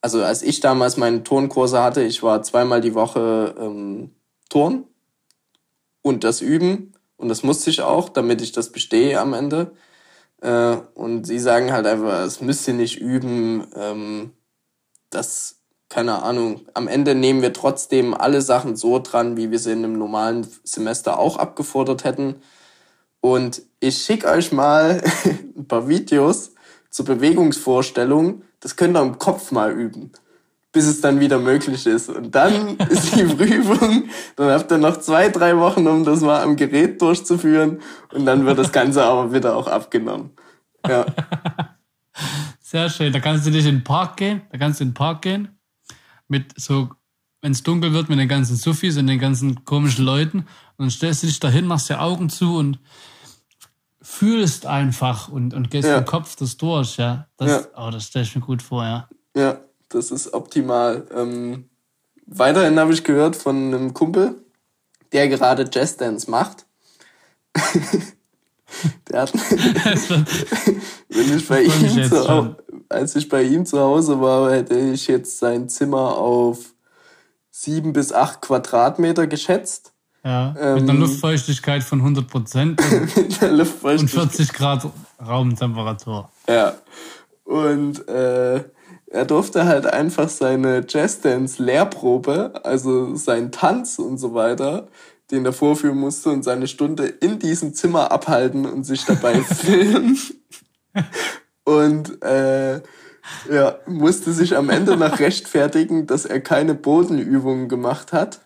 Also 0.00 0.22
als 0.22 0.42
ich 0.42 0.60
damals 0.60 0.96
meine 0.96 1.22
Turnkurse 1.22 1.82
hatte, 1.82 2.02
ich 2.02 2.22
war 2.22 2.42
zweimal 2.42 2.80
die 2.80 2.94
Woche 2.94 3.54
ähm, 3.58 4.10
Turn 4.48 4.84
und 6.02 6.24
das 6.24 6.40
Üben 6.40 6.94
und 7.16 7.28
das 7.28 7.42
musste 7.42 7.70
ich 7.70 7.82
auch, 7.82 8.08
damit 8.08 8.40
ich 8.40 8.52
das 8.52 8.70
bestehe 8.70 9.20
am 9.20 9.34
Ende. 9.34 9.72
Äh, 10.40 10.76
und 10.94 11.24
sie 11.24 11.38
sagen 11.38 11.72
halt 11.72 11.86
einfach, 11.86 12.22
es 12.22 12.40
müsst 12.40 12.66
ihr 12.68 12.74
nicht 12.74 13.00
üben, 13.00 13.66
ähm, 13.74 14.32
das 15.10 15.57
keine 15.88 16.22
Ahnung, 16.22 16.66
am 16.74 16.86
Ende 16.86 17.14
nehmen 17.14 17.40
wir 17.40 17.52
trotzdem 17.52 18.12
alle 18.12 18.42
Sachen 18.42 18.76
so 18.76 18.98
dran, 18.98 19.36
wie 19.36 19.50
wir 19.50 19.58
sie 19.58 19.72
in 19.72 19.84
einem 19.84 19.98
normalen 19.98 20.46
Semester 20.62 21.18
auch 21.18 21.38
abgefordert 21.38 22.04
hätten. 22.04 22.36
Und 23.20 23.62
ich 23.80 23.98
schicke 23.98 24.28
euch 24.28 24.52
mal 24.52 25.02
ein 25.56 25.66
paar 25.66 25.88
Videos 25.88 26.52
zur 26.90 27.06
Bewegungsvorstellung. 27.06 28.42
Das 28.60 28.76
könnt 28.76 28.96
ihr 28.96 29.02
im 29.02 29.18
Kopf 29.18 29.50
mal 29.50 29.72
üben, 29.72 30.12
bis 30.72 30.86
es 30.86 31.00
dann 31.00 31.20
wieder 31.20 31.38
möglich 31.38 31.86
ist. 31.86 32.10
Und 32.10 32.34
dann 32.34 32.76
ist 32.90 33.16
die 33.16 33.24
Prüfung. 33.24 34.04
Dann 34.36 34.50
habt 34.50 34.70
ihr 34.70 34.78
noch 34.78 34.98
zwei, 34.98 35.30
drei 35.30 35.56
Wochen, 35.56 35.86
um 35.86 36.04
das 36.04 36.20
mal 36.20 36.42
am 36.42 36.56
Gerät 36.56 37.00
durchzuführen. 37.00 37.80
Und 38.12 38.26
dann 38.26 38.44
wird 38.44 38.58
das 38.58 38.72
Ganze 38.72 39.04
aber 39.04 39.32
wieder 39.32 39.56
auch 39.56 39.66
abgenommen. 39.66 40.32
Ja. 40.86 41.06
Sehr 42.60 42.90
schön. 42.90 43.10
Da 43.10 43.20
kannst 43.20 43.46
du 43.46 43.50
nicht 43.50 43.66
in 43.66 43.76
den 43.76 43.84
Park 43.84 44.18
gehen. 44.18 44.42
Da 44.52 44.58
kannst 44.58 44.80
du 44.80 44.84
in 44.84 44.90
den 44.90 44.94
Park 44.94 45.22
gehen 45.22 45.57
mit 46.28 46.58
so, 46.60 46.90
wenn 47.42 47.52
es 47.52 47.62
dunkel 47.62 47.92
wird, 47.92 48.08
mit 48.08 48.18
den 48.18 48.28
ganzen 48.28 48.56
Suffis 48.56 48.96
und 48.96 49.06
den 49.06 49.18
ganzen 49.18 49.64
komischen 49.64 50.04
Leuten. 50.04 50.38
Und 50.38 50.46
dann 50.78 50.90
stellst 50.90 51.22
du 51.22 51.26
dich 51.26 51.40
dahin, 51.40 51.66
machst 51.66 51.88
dir 51.88 52.00
Augen 52.00 52.30
zu 52.30 52.56
und 52.56 52.78
fühlst 54.00 54.66
einfach 54.66 55.28
und, 55.28 55.54
und 55.54 55.70
gehst 55.70 55.88
ja. 55.88 55.98
im 55.98 56.04
Kopf 56.04 56.36
das 56.36 56.56
durch, 56.56 56.96
ja. 56.96 57.26
Das, 57.36 57.50
ja. 57.50 57.86
Oh, 57.86 57.90
das 57.90 58.04
stelle 58.04 58.24
ich 58.24 58.34
mir 58.34 58.42
gut 58.42 58.62
vor, 58.62 58.84
ja. 58.84 59.08
Ja, 59.36 59.60
das 59.88 60.10
ist 60.10 60.32
optimal. 60.32 61.06
Ähm, 61.14 61.68
weiterhin 62.26 62.78
habe 62.78 62.92
ich 62.92 63.04
gehört 63.04 63.36
von 63.36 63.56
einem 63.56 63.94
Kumpel, 63.94 64.34
der 65.12 65.28
gerade 65.28 65.68
Jazzdance 65.70 66.30
macht. 66.30 66.66
der 69.10 69.22
hat, 69.22 69.32
wenn 71.08 71.36
ich 71.36 71.48
bei 71.48 71.62
ihm 71.62 72.04
zu, 72.04 72.56
als 72.88 73.16
ich 73.16 73.28
bei 73.28 73.42
ihm 73.42 73.66
zu 73.66 73.78
Hause 73.78 74.20
war, 74.20 74.52
hätte 74.52 74.78
ich 74.78 75.06
jetzt 75.06 75.38
sein 75.38 75.68
Zimmer 75.68 76.16
auf 76.16 76.74
sieben 77.50 77.92
bis 77.92 78.12
acht 78.12 78.40
Quadratmeter 78.40 79.26
geschätzt. 79.26 79.92
Ja, 80.24 80.54
ähm, 80.58 80.74
mit 80.80 80.90
einer 80.90 80.98
Luftfeuchtigkeit 81.00 81.82
von 81.82 82.00
100 82.00 82.28
Prozent 82.28 82.80
und, 83.40 83.82
und 83.82 84.08
40 84.10 84.52
Grad 84.52 84.86
Raumtemperatur. 85.24 86.30
Ja, 86.48 86.74
und 87.44 88.06
äh, 88.08 88.62
er 89.10 89.24
durfte 89.24 89.64
halt 89.64 89.86
einfach 89.86 90.28
seine 90.28 90.84
Jazzdance-Lehrprobe, 90.86 92.60
also 92.62 93.14
seinen 93.16 93.50
Tanz 93.52 93.98
und 93.98 94.18
so 94.18 94.34
weiter, 94.34 94.88
den 95.30 95.44
er 95.44 95.52
vorführen 95.52 95.98
musste 95.98 96.30
und 96.30 96.42
seine 96.42 96.66
Stunde 96.66 97.06
in 97.06 97.38
diesem 97.38 97.74
Zimmer 97.74 98.10
abhalten 98.10 98.66
und 98.66 98.84
sich 98.84 99.04
dabei 99.04 99.34
filmen. 99.42 100.18
und 101.64 102.22
äh, 102.22 102.80
ja, 103.50 103.78
musste 103.86 104.32
sich 104.32 104.56
am 104.56 104.70
Ende 104.70 104.96
noch 104.96 105.18
rechtfertigen, 105.18 106.06
dass 106.06 106.24
er 106.24 106.40
keine 106.40 106.74
Bodenübungen 106.74 107.68
gemacht 107.68 108.12
hat, 108.12 108.40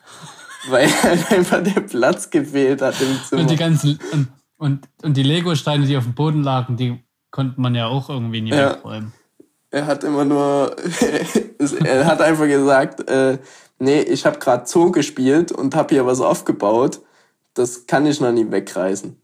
weil 0.68 0.88
halt 1.02 1.30
einfach 1.32 1.62
der 1.62 1.82
Platz 1.82 2.30
gefehlt 2.30 2.82
hat 2.82 3.00
im 3.00 3.18
Zimmer. 3.24 3.42
Und 3.42 3.50
die 3.50 3.56
ganzen 3.56 3.98
und, 4.12 4.28
und, 4.56 4.88
und 5.02 5.16
die 5.16 5.22
Lego-Steine, 5.22 5.86
die 5.86 5.96
auf 5.96 6.04
dem 6.04 6.14
Boden 6.14 6.42
lagen, 6.42 6.76
die 6.76 7.00
konnte 7.30 7.60
man 7.60 7.74
ja 7.74 7.86
auch 7.86 8.10
irgendwie 8.10 8.40
nie 8.40 8.50
ja. 8.50 8.72
wegräumen. 8.74 9.12
Er 9.72 9.86
hat 9.86 10.04
immer 10.04 10.26
nur, 10.26 10.76
er 11.84 12.06
hat 12.06 12.20
einfach 12.20 12.46
gesagt, 12.46 13.08
äh, 13.08 13.38
nee, 13.78 14.00
ich 14.00 14.26
habe 14.26 14.38
gerade 14.38 14.66
Zoo 14.66 14.90
gespielt 14.90 15.50
und 15.50 15.74
habe 15.74 15.94
hier 15.94 16.06
was 16.06 16.20
aufgebaut. 16.20 17.00
Das 17.54 17.86
kann 17.86 18.04
ich 18.04 18.20
noch 18.20 18.32
nie 18.32 18.50
wegreißen. 18.50 19.16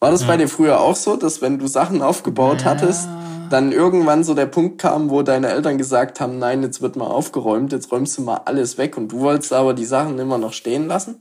War 0.00 0.10
das 0.10 0.20
ja. 0.20 0.26
bei 0.26 0.36
dir 0.36 0.48
früher 0.48 0.80
auch 0.80 0.94
so, 0.94 1.16
dass 1.16 1.40
wenn 1.40 1.58
du 1.58 1.66
Sachen 1.66 2.02
aufgebaut 2.02 2.60
ja. 2.60 2.66
hattest, 2.66 3.08
dann 3.48 3.72
irgendwann 3.72 4.24
so 4.24 4.34
der 4.34 4.44
Punkt 4.44 4.78
kam, 4.78 5.08
wo 5.08 5.22
deine 5.22 5.48
Eltern 5.48 5.78
gesagt 5.78 6.20
haben, 6.20 6.38
nein, 6.38 6.62
jetzt 6.62 6.82
wird 6.82 6.96
mal 6.96 7.06
aufgeräumt, 7.06 7.72
jetzt 7.72 7.90
räumst 7.90 8.18
du 8.18 8.22
mal 8.22 8.42
alles 8.44 8.76
weg 8.76 8.98
und 8.98 9.10
du 9.10 9.20
wolltest 9.20 9.54
aber 9.54 9.72
die 9.72 9.86
Sachen 9.86 10.18
immer 10.18 10.36
noch 10.36 10.52
stehen 10.52 10.86
lassen? 10.86 11.20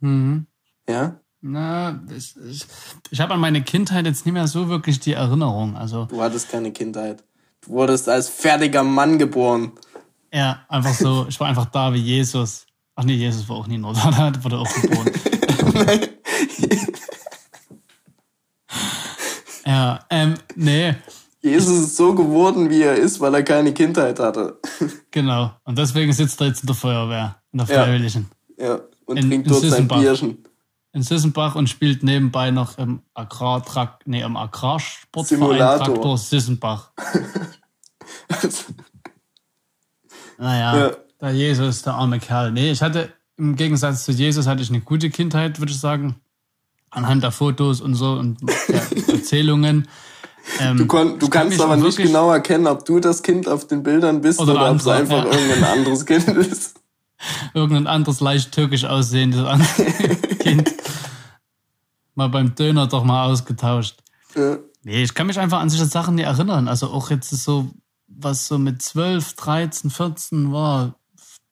Mhm. 0.00 0.46
Ja? 0.86 1.20
Na, 1.40 2.00
ich, 2.14 2.34
ich, 2.46 2.66
ich 3.10 3.20
habe 3.20 3.32
an 3.32 3.40
meine 3.40 3.62
Kindheit 3.62 4.04
jetzt 4.04 4.26
nicht 4.26 4.34
mehr 4.34 4.48
so 4.48 4.68
wirklich 4.68 5.00
die 5.00 5.14
Erinnerung. 5.14 5.76
Also, 5.76 6.04
du 6.06 6.20
hattest 6.20 6.50
keine 6.50 6.72
Kindheit. 6.72 7.24
Du 7.62 7.70
wurdest 7.70 8.08
als 8.08 8.28
fertiger 8.28 8.82
Mann 8.82 9.18
geboren. 9.18 9.72
Ja, 10.32 10.64
einfach 10.68 10.94
so, 10.94 11.26
ich 11.28 11.38
war 11.40 11.48
einfach 11.48 11.66
da 11.66 11.92
wie 11.92 11.98
Jesus. 11.98 12.66
Ach 12.94 13.04
nee, 13.04 13.14
Jesus 13.14 13.48
war 13.48 13.56
auch 13.56 13.66
nie 13.66 13.80
da, 13.80 13.92
da 14.30 14.44
wurde 14.44 14.58
auch 14.58 14.74
geboren. 14.74 15.10
ja, 19.64 20.00
ähm, 20.10 20.34
nee. 20.56 20.94
Jesus 21.40 21.78
ist 21.78 21.96
so 21.96 22.14
geworden, 22.14 22.68
wie 22.68 22.82
er 22.82 22.96
ist, 22.96 23.20
weil 23.20 23.34
er 23.34 23.42
keine 23.42 23.72
Kindheit 23.72 24.18
hatte. 24.18 24.58
Genau. 25.10 25.50
Und 25.64 25.78
deswegen 25.78 26.12
sitzt 26.12 26.40
er 26.40 26.48
jetzt 26.48 26.60
in 26.62 26.66
der 26.66 26.76
Feuerwehr, 26.76 27.36
in 27.52 27.58
der 27.58 27.66
Freiwilligen. 27.66 28.30
Ja, 28.56 28.66
ja. 28.66 28.80
und 29.06 29.16
in, 29.16 29.28
trinkt 29.28 29.50
dort 29.50 29.64
sein 29.64 29.88
Bierchen. 29.88 30.44
In 30.92 31.02
Sissenbach 31.02 31.54
und 31.54 31.68
spielt 31.68 32.02
nebenbei 32.02 32.50
noch 32.50 32.78
im 32.78 33.02
Agrartrakt, 33.14 34.06
nee, 34.06 34.22
im 34.22 34.36
Agrarsportverein 34.36 35.58
Traktor 35.58 36.16
Sissenbach. 36.16 36.92
naja, 40.38 40.78
ja. 40.78 40.96
der 41.20 41.32
Jesus, 41.32 41.82
der 41.82 41.94
arme 41.94 42.18
Kerl. 42.18 42.52
Nee, 42.52 42.70
ich 42.70 42.80
hatte, 42.80 43.12
im 43.36 43.54
Gegensatz 43.56 44.04
zu 44.04 44.12
Jesus, 44.12 44.46
hatte 44.46 44.62
ich 44.62 44.70
eine 44.70 44.80
gute 44.80 45.10
Kindheit, 45.10 45.58
würde 45.58 45.72
ich 45.72 45.78
sagen. 45.78 46.16
Anhand 46.90 47.22
der 47.22 47.32
Fotos 47.32 47.82
und 47.82 47.94
so 47.94 48.12
und 48.12 48.38
der 48.68 48.80
Erzählungen. 49.08 49.88
Ähm, 50.60 50.76
du, 50.78 50.86
kon, 50.86 51.18
du 51.18 51.28
kannst 51.28 51.60
aber 51.60 51.76
nicht 51.76 51.98
genau 51.98 52.32
erkennen, 52.32 52.66
ob 52.66 52.84
du 52.84 53.00
das 53.00 53.22
Kind 53.22 53.48
auf 53.48 53.66
den 53.66 53.82
Bildern 53.82 54.20
bist 54.20 54.40
oder, 54.40 54.54
oder 54.54 54.70
ob 54.70 54.78
es 54.78 54.86
einfach 54.86 55.24
irgendein 55.24 55.64
anderes 55.64 56.06
Kind 56.06 56.28
ist. 56.36 56.80
Irgendein 57.54 57.86
anderes 57.86 58.20
leicht 58.20 58.52
türkisch 58.52 58.84
aussehendes 58.84 59.44
Kind. 60.38 60.72
Mal 62.14 62.28
beim 62.28 62.54
Döner 62.54 62.86
doch 62.86 63.04
mal 63.04 63.26
ausgetauscht. 63.26 63.96
Ja. 64.34 64.58
Nee, 64.84 65.02
ich 65.02 65.14
kann 65.14 65.26
mich 65.26 65.38
einfach 65.38 65.60
an 65.60 65.70
solche 65.70 65.86
Sachen 65.86 66.14
nicht 66.14 66.26
erinnern. 66.26 66.68
Also 66.68 66.88
auch 66.88 67.10
jetzt 67.10 67.30
so, 67.30 67.70
was 68.06 68.46
so 68.46 68.58
mit 68.58 68.80
12, 68.80 69.34
13, 69.34 69.90
14 69.90 70.52
war, 70.52 70.94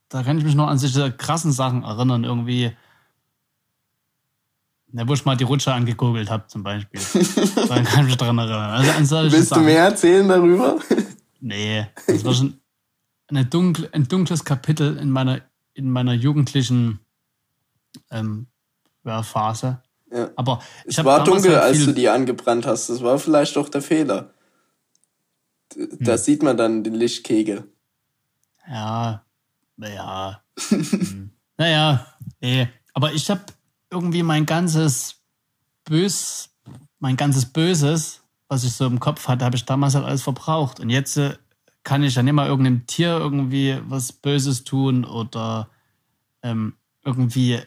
da 0.09 0.23
kann 0.23 0.39
ich 0.39 0.45
mich 0.45 0.55
noch 0.55 0.69
an 0.69 0.79
solche 0.79 1.13
krassen 1.13 1.53
Sachen 1.53 1.83
erinnern. 1.83 2.25
Irgendwie, 2.25 2.73
na, 4.93 5.07
wo 5.07 5.15
ich 5.15 5.25
mal 5.25 5.37
die 5.37 5.45
Rutsche 5.45 5.75
angekugelt 5.75 6.31
habe, 6.31 6.47
zum 6.47 6.63
Beispiel. 6.63 7.01
da 7.69 7.83
kann 7.83 8.05
ich 8.05 8.07
mich 8.07 8.17
dran 8.17 8.39
erinnern. 8.39 8.71
Also 8.71 8.91
an 8.93 9.07
solche 9.07 9.37
Willst 9.37 9.49
Sachen. 9.51 9.65
du 9.65 9.69
mehr 9.69 9.85
erzählen 9.85 10.29
darüber? 10.29 10.79
Nee, 11.41 11.87
das 12.07 12.25
war 12.25 12.33
schon 12.33 12.59
dunkle, 13.51 13.89
ein 13.93 14.09
dunkles 14.09 14.45
Kapitel 14.45 14.97
in 14.97 15.11
meiner, 15.11 15.43
in 15.77 15.91
meiner 15.91 16.15
jugendlichen 16.15 17.01
ähm, 18.11 18.47
Phase. 19.05 19.83
Ja. 20.11 20.31
Aber 20.37 20.63
ich 20.85 20.99
es 20.99 21.05
war 21.05 21.25
dunkel, 21.25 21.53
halt 21.53 21.63
als 21.63 21.85
du 21.85 21.93
die 21.93 22.09
angebrannt 22.09 22.67
hast. 22.67 22.89
Das 22.89 23.03
war 23.03 23.19
vielleicht 23.19 23.57
doch 23.57 23.69
der 23.69 23.83
Fehler. 23.83 24.33
Da 25.77 26.13
hm. 26.13 26.19
sieht 26.19 26.43
man 26.43 26.57
dann 26.57 26.85
den 26.85 26.95
Lichtkegel. 26.95 27.69
Ja, 28.69 29.25
naja. 29.77 30.43
hm. 30.69 31.31
Naja, 31.59 32.07
nee. 32.41 32.69
Aber 32.93 33.13
ich 33.13 33.31
habe 33.31 33.41
irgendwie 33.91 34.23
mein 34.23 34.47
ganzes 34.47 35.17
Bös, 35.85 36.51
mein 36.99 37.17
ganzes 37.17 37.47
Böses, 37.47 38.23
was 38.49 38.65
ich 38.65 38.73
so 38.75 38.87
im 38.87 39.01
Kopf 39.01 39.27
hatte, 39.29 39.45
habe 39.45 39.57
ich 39.57 39.65
damals 39.65 39.95
halt 39.95 40.05
alles 40.05 40.23
verbraucht. 40.23 40.81
Und 40.81 40.91
jetzt 40.91 41.17
äh, 41.17 41.37
kann 41.83 42.03
ich 42.03 42.15
ja 42.15 42.23
nicht 42.23 42.35
mal 42.35 42.49
irgendeinem 42.49 42.87
Tier 42.87 43.17
irgendwie 43.17 43.79
was 43.89 44.13
Böses 44.13 44.65
tun 44.65 45.05
oder 45.05 45.71
ähm, 46.43 46.75
irgendwie 47.05 47.61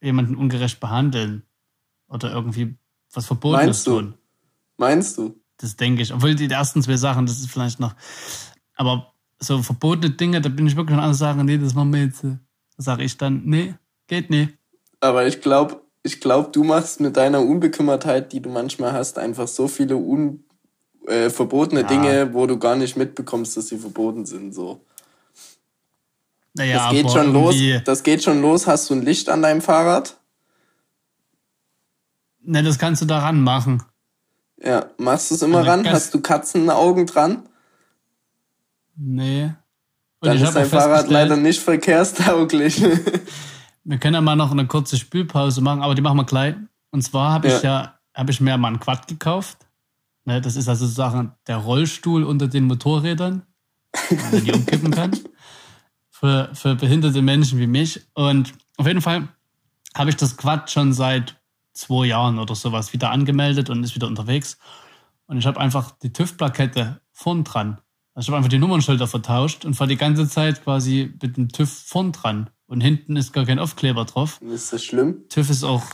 jemanden 0.00 0.36
ungerecht 0.36 0.80
behandeln 0.80 1.42
oder 2.08 2.32
irgendwie 2.32 2.76
was 3.12 3.26
Verbotenes 3.26 3.66
Meinst 3.66 3.86
du? 3.86 3.90
tun. 3.90 4.14
Meinst 4.76 5.18
du? 5.18 5.40
Das 5.58 5.76
denke 5.76 6.02
ich. 6.02 6.12
Obwohl 6.12 6.34
die 6.34 6.50
ersten 6.50 6.82
zwei 6.82 6.96
Sachen, 6.96 7.26
das 7.26 7.38
ist 7.38 7.50
vielleicht 7.50 7.80
noch. 7.80 7.94
Aber 8.74 9.12
so 9.38 9.62
verbotene 9.62 10.10
Dinge, 10.14 10.40
da 10.40 10.48
bin 10.48 10.66
ich 10.66 10.76
wirklich 10.76 10.98
an 10.98 11.14
sagen, 11.14 11.44
nee, 11.44 11.58
das 11.58 11.74
machen 11.74 11.92
wir 11.92 12.04
jetzt. 12.04 12.24
Da 12.24 12.38
sage 12.78 13.04
ich 13.04 13.16
dann, 13.16 13.42
nee, 13.44 13.74
geht 14.06 14.30
nicht. 14.30 14.54
Aber 15.00 15.26
ich 15.26 15.40
glaube, 15.40 15.82
ich 16.02 16.20
glaube, 16.20 16.50
du 16.50 16.64
machst 16.64 17.00
mit 17.00 17.16
deiner 17.16 17.40
Unbekümmertheit, 17.40 18.32
die 18.32 18.40
du 18.40 18.48
manchmal 18.48 18.92
hast, 18.92 19.18
einfach 19.18 19.48
so 19.48 19.68
viele 19.68 19.96
un, 19.96 20.44
äh, 21.06 21.30
verbotene 21.30 21.82
ja. 21.82 21.86
Dinge, 21.86 22.34
wo 22.34 22.46
du 22.46 22.58
gar 22.58 22.76
nicht 22.76 22.96
mitbekommst, 22.96 23.56
dass 23.56 23.68
sie 23.68 23.78
verboten 23.78 24.24
sind. 24.24 24.54
So. 24.54 24.84
Naja, 26.54 26.78
das 26.78 26.90
geht 26.90 27.10
schon 27.10 27.32
los. 27.32 27.56
Das 27.84 28.02
geht 28.02 28.22
schon 28.22 28.42
los. 28.42 28.66
Hast 28.66 28.90
du 28.90 28.94
ein 28.94 29.02
Licht 29.02 29.28
an 29.28 29.42
deinem 29.42 29.60
Fahrrad? 29.60 30.16
Ne, 32.42 32.62
das 32.62 32.78
kannst 32.78 33.02
du 33.02 33.06
daran 33.06 33.42
machen. 33.42 33.82
Ja, 34.62 34.86
machst 34.98 35.30
du 35.30 35.34
es 35.34 35.42
immer 35.42 35.58
also 35.58 35.70
ran? 35.70 35.88
Hast 35.88 36.12
du 36.12 36.20
Katzenaugen 36.20 37.06
dran? 37.06 37.48
Nee. 38.96 39.52
Und 40.20 40.28
Dann 40.28 40.36
ist 40.38 40.54
dein 40.54 40.66
Fahrrad 40.66 41.08
leider 41.08 41.36
nicht 41.36 41.60
verkehrstauglich. 41.60 42.82
wir 43.84 43.98
können 43.98 44.14
ja 44.14 44.20
mal 44.20 44.36
noch 44.36 44.50
eine 44.50 44.66
kurze 44.66 44.98
Spülpause 44.98 45.62
machen, 45.62 45.82
aber 45.82 45.94
die 45.94 46.02
machen 46.02 46.16
wir 46.16 46.24
gleich. 46.24 46.54
Und 46.90 47.02
zwar 47.02 47.32
habe 47.32 47.48
ich 47.48 47.62
ja, 47.62 47.98
habe 48.14 48.30
ich 48.30 48.40
mir 48.40 48.58
mal 48.58 48.68
einen 48.68 48.80
Quad 48.80 49.06
gekauft. 49.06 49.58
Ne, 50.24 50.40
das 50.40 50.56
ist 50.56 50.68
also 50.68 50.84
sozusagen 50.84 51.32
der 51.46 51.56
Rollstuhl 51.56 52.24
unter 52.24 52.48
den 52.48 52.64
Motorrädern, 52.64 53.42
wenn 54.08 54.30
man 54.30 54.44
die 54.44 54.52
umkippen 54.52 54.90
kann. 54.90 55.12
Für, 56.20 56.50
für 56.54 56.74
behinderte 56.74 57.22
Menschen 57.22 57.58
wie 57.58 57.66
mich. 57.66 58.02
Und 58.12 58.52
auf 58.76 58.86
jeden 58.86 59.00
Fall 59.00 59.28
habe 59.94 60.10
ich 60.10 60.16
das 60.16 60.36
Quad 60.36 60.70
schon 60.70 60.92
seit 60.92 61.40
zwei 61.72 62.04
Jahren 62.06 62.38
oder 62.38 62.54
sowas 62.54 62.92
wieder 62.92 63.10
angemeldet 63.10 63.70
und 63.70 63.82
ist 63.82 63.94
wieder 63.94 64.06
unterwegs. 64.06 64.58
Und 65.26 65.38
ich 65.38 65.46
habe 65.46 65.58
einfach 65.58 65.92
die 65.92 66.12
TÜV-Plakette 66.12 67.00
vorn 67.10 67.42
dran. 67.44 67.80
Also 68.14 68.26
ich 68.26 68.28
habe 68.28 68.36
einfach 68.36 68.50
die 68.50 68.58
Nummernschilder 68.58 69.06
vertauscht 69.06 69.64
und 69.64 69.74
fahre 69.74 69.88
die 69.88 69.96
ganze 69.96 70.28
Zeit 70.28 70.62
quasi 70.62 71.10
mit 71.22 71.38
dem 71.38 71.48
TÜV 71.48 71.70
vorn 71.70 72.12
dran. 72.12 72.50
Und 72.66 72.82
hinten 72.82 73.16
ist 73.16 73.32
gar 73.32 73.46
kein 73.46 73.58
Aufkleber 73.58 74.04
drauf. 74.04 74.42
Ist 74.42 74.74
das 74.74 74.84
schlimm? 74.84 75.26
TÜV 75.30 75.48
ist 75.48 75.64
auch. 75.64 75.84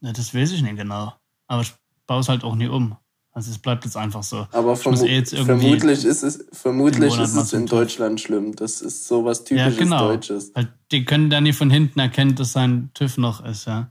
Na, 0.00 0.12
das 0.12 0.34
weiß 0.34 0.52
ich 0.52 0.60
nicht 0.60 0.76
genau. 0.76 1.14
Aber 1.46 1.62
ich 1.62 1.72
baue 2.06 2.20
es 2.20 2.28
halt 2.28 2.44
auch 2.44 2.54
nie 2.54 2.68
um. 2.68 2.98
Also 3.40 3.52
es 3.52 3.58
bleibt 3.58 3.86
jetzt 3.86 3.96
einfach 3.96 4.22
so. 4.22 4.46
Aber 4.52 4.76
vermu 4.76 5.02
eh 5.06 5.24
vermutlich 5.24 6.04
ist 6.04 6.22
es, 6.22 6.44
vermutlich 6.52 7.18
ist 7.18 7.34
es 7.34 7.54
in 7.54 7.64
Deutschland 7.64 8.20
schlimm. 8.20 8.54
Das 8.54 8.82
ist 8.82 9.08
sowas 9.08 9.44
typisches 9.44 9.78
ja, 9.78 9.82
genau. 9.82 10.08
Deutsches. 10.08 10.52
Halt, 10.54 10.68
die 10.92 11.06
können 11.06 11.30
dann 11.30 11.44
nicht 11.44 11.56
von 11.56 11.70
hinten 11.70 12.00
erkennen, 12.00 12.34
dass 12.34 12.52
sein 12.52 12.90
TÜV 12.92 13.16
noch 13.16 13.42
ist, 13.42 13.66
ja. 13.66 13.90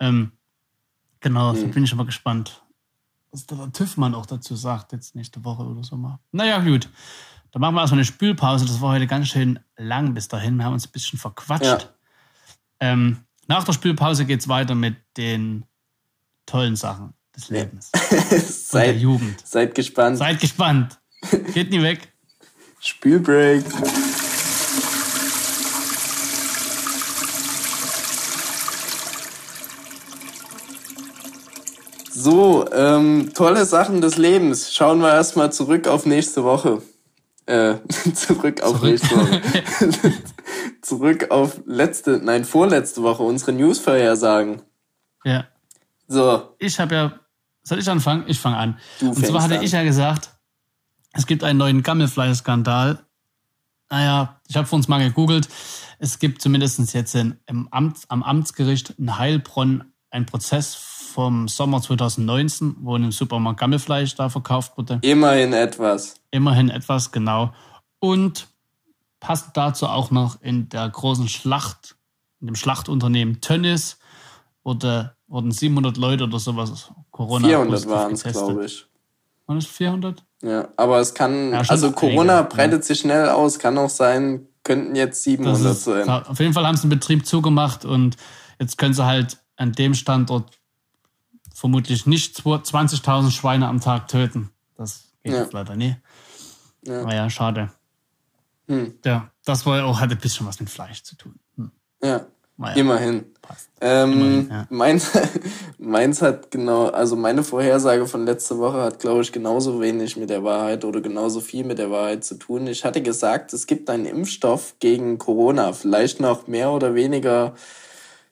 Ähm, 0.00 0.32
genau, 1.20 1.54
da 1.54 1.66
bin 1.66 1.84
ich 1.84 1.94
aber 1.94 2.04
gespannt, 2.04 2.62
was 3.30 3.46
der 3.46 3.72
TÜV-Mann 3.72 4.14
auch 4.14 4.26
dazu 4.26 4.54
sagt, 4.54 4.92
jetzt 4.92 5.14
nächste 5.14 5.42
Woche 5.46 5.62
oder 5.62 5.82
so 5.82 5.96
mal. 5.96 6.18
Naja, 6.30 6.58
gut. 6.58 6.90
Dann 7.52 7.62
machen 7.62 7.76
wir 7.76 7.80
erstmal 7.80 8.00
eine 8.00 8.04
Spülpause. 8.04 8.66
Das 8.66 8.82
war 8.82 8.92
heute 8.92 9.06
ganz 9.06 9.28
schön 9.28 9.60
lang 9.78 10.12
bis 10.12 10.28
dahin. 10.28 10.56
Wir 10.56 10.66
haben 10.66 10.74
uns 10.74 10.86
ein 10.86 10.92
bisschen 10.92 11.18
verquatscht. 11.18 11.64
Ja. 11.64 11.80
Ähm, 12.80 13.24
nach 13.46 13.64
der 13.64 13.72
Spülpause 13.72 14.26
geht 14.26 14.40
es 14.40 14.48
weiter 14.48 14.74
mit 14.74 14.96
den 15.16 15.64
tollen 16.44 16.76
Sachen 16.76 17.14
des 17.36 17.50
Lebens. 17.50 17.90
seid, 18.70 18.96
Jugend. 18.96 19.46
Seid 19.46 19.74
gespannt. 19.74 20.18
Seid 20.18 20.40
gespannt. 20.40 20.98
Geht 21.52 21.70
nie 21.70 21.82
weg. 21.82 22.08
Spülbreak. 22.80 23.64
So, 32.24 32.64
ähm, 32.72 33.32
tolle 33.34 33.64
Sachen 33.66 34.00
des 34.00 34.16
Lebens. 34.16 34.72
Schauen 34.72 35.00
wir 35.00 35.10
erstmal 35.12 35.52
zurück 35.52 35.88
auf 35.88 36.06
nächste 36.06 36.44
Woche. 36.44 36.80
Äh, 37.46 37.76
zurück 38.14 38.62
auf 38.62 38.78
zurück. 38.78 38.82
nächste 38.82 39.16
Woche. 39.16 39.42
zurück 40.82 41.30
auf 41.30 41.60
letzte, 41.66 42.20
nein, 42.22 42.44
vorletzte 42.44 43.02
Woche, 43.02 43.22
unsere 43.22 43.52
News-Vorhersagen. 43.52 44.62
Ja. 45.24 45.46
So. 46.06 46.54
Ich 46.58 46.78
habe 46.78 46.94
ja, 46.94 47.20
soll 47.64 47.78
ich 47.78 47.90
anfangen? 47.90 48.24
Ich 48.28 48.38
fange 48.38 48.56
an. 48.56 48.78
Du 49.00 49.08
Und 49.08 49.26
zwar 49.26 49.42
hatte 49.42 49.58
an. 49.58 49.64
ich 49.64 49.72
ja 49.72 49.82
gesagt, 49.82 50.30
es 51.12 51.26
gibt 51.26 51.42
einen 51.42 51.58
neuen 51.58 51.82
Gammelfleisch-Skandal. 51.82 53.04
Naja, 53.90 54.40
ich 54.48 54.56
habe 54.56 54.66
für 54.66 54.76
uns 54.76 54.88
mal 54.88 55.02
gegoogelt. 55.02 55.48
Es 55.98 56.18
gibt 56.18 56.42
zumindest 56.42 56.92
jetzt 56.94 57.14
in, 57.14 57.38
im 57.46 57.68
Amt, 57.68 57.98
am 58.08 58.22
Amtsgericht 58.22 58.90
in 58.98 59.16
Heilbronn 59.18 59.84
einen 60.10 60.26
Prozess 60.26 60.74
vom 60.74 61.48
Sommer 61.48 61.80
2019, 61.80 62.76
wo 62.80 62.96
in 62.96 63.02
einem 63.02 63.12
Supermarkt 63.12 63.60
Gammelfleisch 63.60 64.14
da 64.14 64.28
verkauft 64.28 64.76
wurde. 64.76 64.98
Immerhin 65.02 65.52
etwas. 65.52 66.16
Immerhin 66.30 66.68
etwas, 66.70 67.12
genau. 67.12 67.52
Und 68.00 68.48
passt 69.20 69.56
dazu 69.56 69.86
auch 69.86 70.10
noch 70.10 70.40
in 70.42 70.68
der 70.68 70.88
großen 70.88 71.28
Schlacht, 71.28 71.96
in 72.40 72.48
dem 72.48 72.56
Schlachtunternehmen 72.56 73.40
Tönnis, 73.40 73.98
wurde, 74.64 75.16
wurden 75.28 75.52
700 75.52 75.96
Leute 75.96 76.24
oder 76.24 76.38
sowas 76.38 76.90
Corona 77.14 77.46
400 77.46 77.88
waren 77.88 78.12
es, 78.14 78.24
glaube 78.24 78.64
ich. 78.64 78.86
Waren 79.46 79.58
es 79.58 79.66
400? 79.66 80.24
Ja, 80.42 80.68
aber 80.76 80.98
es 80.98 81.14
kann, 81.14 81.52
ja, 81.52 81.60
also 81.60 81.92
Corona 81.92 82.40
einige, 82.40 82.56
breitet 82.56 82.80
ja. 82.80 82.86
sich 82.86 82.98
schnell 82.98 83.28
aus, 83.28 83.60
kann 83.60 83.78
auch 83.78 83.88
sein, 83.88 84.48
könnten 84.64 84.96
jetzt 84.96 85.22
700 85.22 85.72
ist, 85.72 85.84
sein. 85.84 86.08
Auf 86.08 86.40
jeden 86.40 86.52
Fall 86.52 86.66
haben 86.66 86.76
sie 86.76 86.88
den 86.88 86.90
Betrieb 86.90 87.24
zugemacht 87.24 87.84
und 87.84 88.16
jetzt 88.58 88.78
können 88.78 88.94
sie 88.94 89.06
halt 89.06 89.38
an 89.54 89.70
dem 89.70 89.94
Standort 89.94 90.58
vermutlich 91.54 92.04
nicht 92.04 92.40
20.000 92.40 93.30
Schweine 93.30 93.68
am 93.68 93.80
Tag 93.80 94.08
töten. 94.08 94.50
Das 94.76 95.04
Geht 95.22 95.34
ja. 95.34 95.42
jetzt 95.42 95.52
leider 95.52 95.76
nie. 95.76 95.94
Ja. 96.84 97.02
Aber 97.02 97.14
ja, 97.14 97.30
schade. 97.30 97.70
Hm. 98.66 98.94
Ja, 99.04 99.30
das 99.44 99.64
war 99.66 99.84
auch, 99.84 100.00
hatte 100.00 100.16
ein 100.16 100.20
bisschen 100.20 100.48
was 100.48 100.58
mit 100.58 100.68
Fleisch 100.68 101.04
zu 101.04 101.16
tun. 101.16 101.38
Hm. 101.58 101.70
Ja. 102.02 102.26
Ja. 102.58 102.72
Immerhin. 102.74 103.24
Ähm, 103.80 104.12
Immerhin 104.12 104.48
ja. 104.50 104.66
meins, 104.70 105.10
meins 105.78 106.22
hat 106.22 106.50
genau, 106.50 106.86
also 106.86 107.16
meine 107.16 107.42
Vorhersage 107.42 108.06
von 108.06 108.24
letzter 108.24 108.58
Woche 108.58 108.82
hat, 108.82 109.00
glaube 109.00 109.22
ich, 109.22 109.32
genauso 109.32 109.80
wenig 109.80 110.16
mit 110.16 110.30
der 110.30 110.44
Wahrheit 110.44 110.84
oder 110.84 111.00
genauso 111.00 111.40
viel 111.40 111.64
mit 111.64 111.78
der 111.78 111.90
Wahrheit 111.90 112.24
zu 112.24 112.36
tun. 112.36 112.66
Ich 112.66 112.84
hatte 112.84 113.02
gesagt, 113.02 113.52
es 113.52 113.66
gibt 113.66 113.90
einen 113.90 114.06
Impfstoff 114.06 114.76
gegen 114.78 115.18
Corona, 115.18 115.72
vielleicht 115.72 116.20
noch 116.20 116.46
mehr 116.46 116.70
oder 116.70 116.94
weniger 116.94 117.54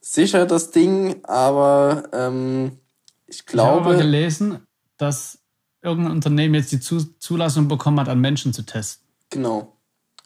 sicher 0.01 0.47
das 0.47 0.71
Ding, 0.71 1.25
aber 1.25 2.05
ähm, 2.13 2.79
ich 3.27 3.47
glaube. 3.47 3.91
Ich 3.91 3.95
habe 3.95 3.97
gelesen, 3.97 4.67
dass 4.99 5.39
irgendein 5.83 6.13
Unternehmen 6.13 6.55
jetzt 6.55 6.73
die 6.73 6.81
Zulassung 6.81 7.69
bekommen 7.69 7.99
hat, 8.01 8.09
an 8.09 8.21
Menschen 8.21 8.53
zu 8.53 8.63
testen. 8.63 9.07
Genau. 9.31 9.77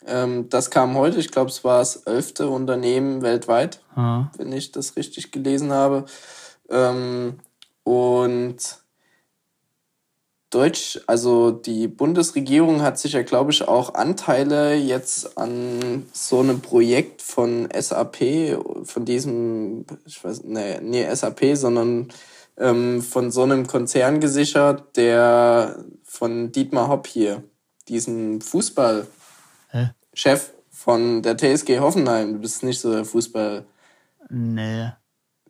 Ähm, 0.07 0.49
das 0.49 0.71
kam 0.71 0.97
heute, 0.97 1.19
ich 1.19 1.31
glaube, 1.31 1.51
es 1.51 1.65
war 1.65 1.81
das 1.81 1.97
elfte 1.97 2.49
Unternehmen 2.49 3.23
weltweit, 3.23 3.83
ah. 3.97 4.31
wenn 4.37 4.53
ich 4.53 4.73
das 4.73 4.97
richtig 4.97 5.33
gelesen 5.33 5.73
habe. 5.73 6.05
Ähm, 6.71 7.39
und 7.83 8.57
Deutsch, 10.51 11.01
also 11.09 11.51
die 11.51 11.89
Bundesregierung 11.89 12.83
hat 12.83 12.99
sich 12.99 13.13
ja, 13.13 13.23
glaube 13.23 13.51
ich, 13.51 13.67
auch 13.67 13.95
Anteile 13.95 14.75
jetzt 14.75 15.37
an 15.37 16.07
so 16.13 16.39
einem 16.39 16.61
Projekt 16.61 17.21
von 17.21 17.69
SAP, 17.77 18.57
von 18.85 19.05
diesem, 19.05 19.85
ich 20.05 20.23
weiß, 20.23 20.45
nee, 20.45 20.79
nee 20.81 21.13
SAP, 21.13 21.57
sondern 21.57 22.09
ähm, 22.59 23.03
von 23.03 23.33
so 23.33 23.43
einem 23.43 23.67
Konzern 23.67 24.21
gesichert, 24.21 24.97
der 24.97 25.85
von 26.05 26.53
Dietmar 26.53 26.89
Hopp 26.89 27.09
hier, 27.09 27.43
diesen 27.89 28.41
Fußball, 28.41 29.07
Hä? 29.77 29.91
Chef 30.15 30.53
von 30.71 31.23
der 31.23 31.37
TSG 31.37 31.81
Hoffenheim. 31.81 32.35
Du 32.35 32.39
bist 32.39 32.63
nicht 32.63 32.81
so 32.81 32.93
der 32.93 33.05
Fußball. 33.05 33.67
Nee. 34.31 34.91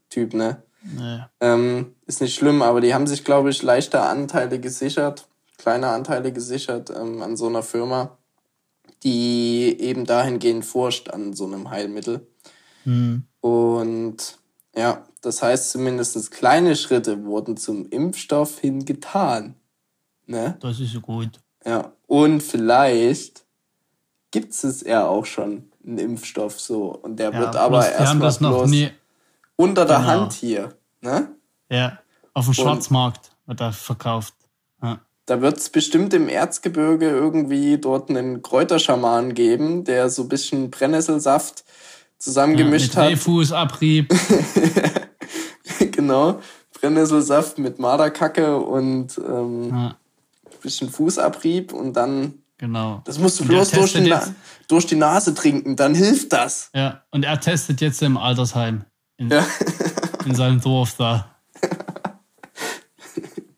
Typ, 0.09 0.35
ne? 0.35 0.63
Nee. 0.83 1.21
Ähm, 1.41 1.95
ist 2.07 2.21
nicht 2.21 2.35
schlimm, 2.35 2.63
aber 2.63 2.81
die 2.81 2.95
haben 2.95 3.07
sich, 3.07 3.25
glaube 3.25 3.51
ich, 3.51 3.63
leichte 3.63 4.01
Anteile 4.01 4.61
gesichert, 4.61 5.29
kleine 5.59 5.89
Anteile 5.89 6.33
gesichert 6.33 6.91
ähm, 6.91 7.23
an 7.23 7.37
so 7.37 7.49
einer 7.49 7.63
Firma, 7.63 8.19
die 9.03 9.77
eben 9.81 10.05
dahingehend 10.05 10.65
forscht 10.65 11.09
an 11.09 11.33
so 11.33 11.47
einem 11.47 11.71
Heilmittel. 11.71 12.27
Mhm. 12.85 13.25
Und 13.41 14.39
ja, 14.77 15.07
das 15.23 15.43
heißt 15.43 15.71
zumindest 15.71 16.31
kleine 16.31 16.77
Schritte 16.77 17.25
wurden 17.25 17.57
zum 17.57 17.89
Impfstoff 17.89 18.59
hin 18.59 18.85
getan. 18.85 19.57
Ne? 20.27 20.57
Das 20.61 20.81
ist 20.81 20.93
so 20.93 21.01
gut. 21.01 21.41
Ja, 21.65 21.93
und 22.07 22.43
vielleicht 22.43 23.46
gibt 24.37 24.53
es 24.53 24.83
ja 24.83 25.07
auch 25.07 25.25
schon, 25.25 25.65
einen 25.83 25.97
Impfstoff 25.97 26.61
so. 26.61 26.89
Und 26.89 27.19
der 27.19 27.33
ja, 27.33 27.39
wird 27.39 27.57
aber 27.57 27.91
erstmal 27.91 28.31
bloß 28.53 28.69
nie... 28.69 28.91
unter 29.57 29.87
der 29.87 29.97
genau. 29.97 30.09
Hand 30.09 30.35
hier. 30.35 30.75
Ne? 31.01 31.29
Ja, 31.71 31.99
auf 32.35 32.45
dem 32.45 32.53
Schwarzmarkt 32.53 33.31
wird 33.47 33.63
er 33.63 33.73
verkauft. 33.73 34.35
Ja. 34.83 35.01
Da 35.25 35.41
wird 35.41 35.57
es 35.57 35.71
bestimmt 35.71 36.13
im 36.13 36.29
Erzgebirge 36.29 37.09
irgendwie 37.09 37.79
dort 37.79 38.11
einen 38.11 38.43
Kräuterschaman 38.43 39.33
geben, 39.33 39.85
der 39.85 40.11
so 40.11 40.25
ein 40.25 40.29
bisschen 40.29 40.71
Brennnesselsaft 40.71 41.65
zusammengemischt 42.19 42.95
ja, 42.95 43.05
mit 43.05 43.13
hat. 43.13 43.19
Fußabrieb. 43.21 44.15
genau. 45.93 46.41
Brennnesselsaft 46.79 47.57
mit 47.57 47.79
Marderkacke 47.79 48.59
und 48.59 49.17
ähm, 49.17 49.71
ja. 49.71 49.97
bisschen 50.61 50.91
Fußabrieb 50.91 51.73
und 51.73 51.95
dann 51.95 52.43
Genau. 52.59 53.03
Das 53.05 53.19
musst 53.19 53.39
du 53.39 53.43
und 53.43 53.49
bloß 53.49 53.71
durch 53.73 53.93
die, 53.93 54.15
durch 54.69 54.87
die, 54.87 54.97
Nase 54.97 55.35
trinken, 55.35 55.77
dann 55.77 55.95
hilft 55.95 56.33
das. 56.33 56.71
Ja, 56.75 57.03
und 57.11 57.25
er 57.25 57.39
testet 57.39 57.81
jetzt 57.81 58.03
im 58.03 58.17
Altersheim. 58.17 58.85
In, 59.19 59.31
ja. 59.31 59.47
in 60.25 60.35
seinem 60.35 60.61
Dorf 60.61 60.95
da. 60.97 61.37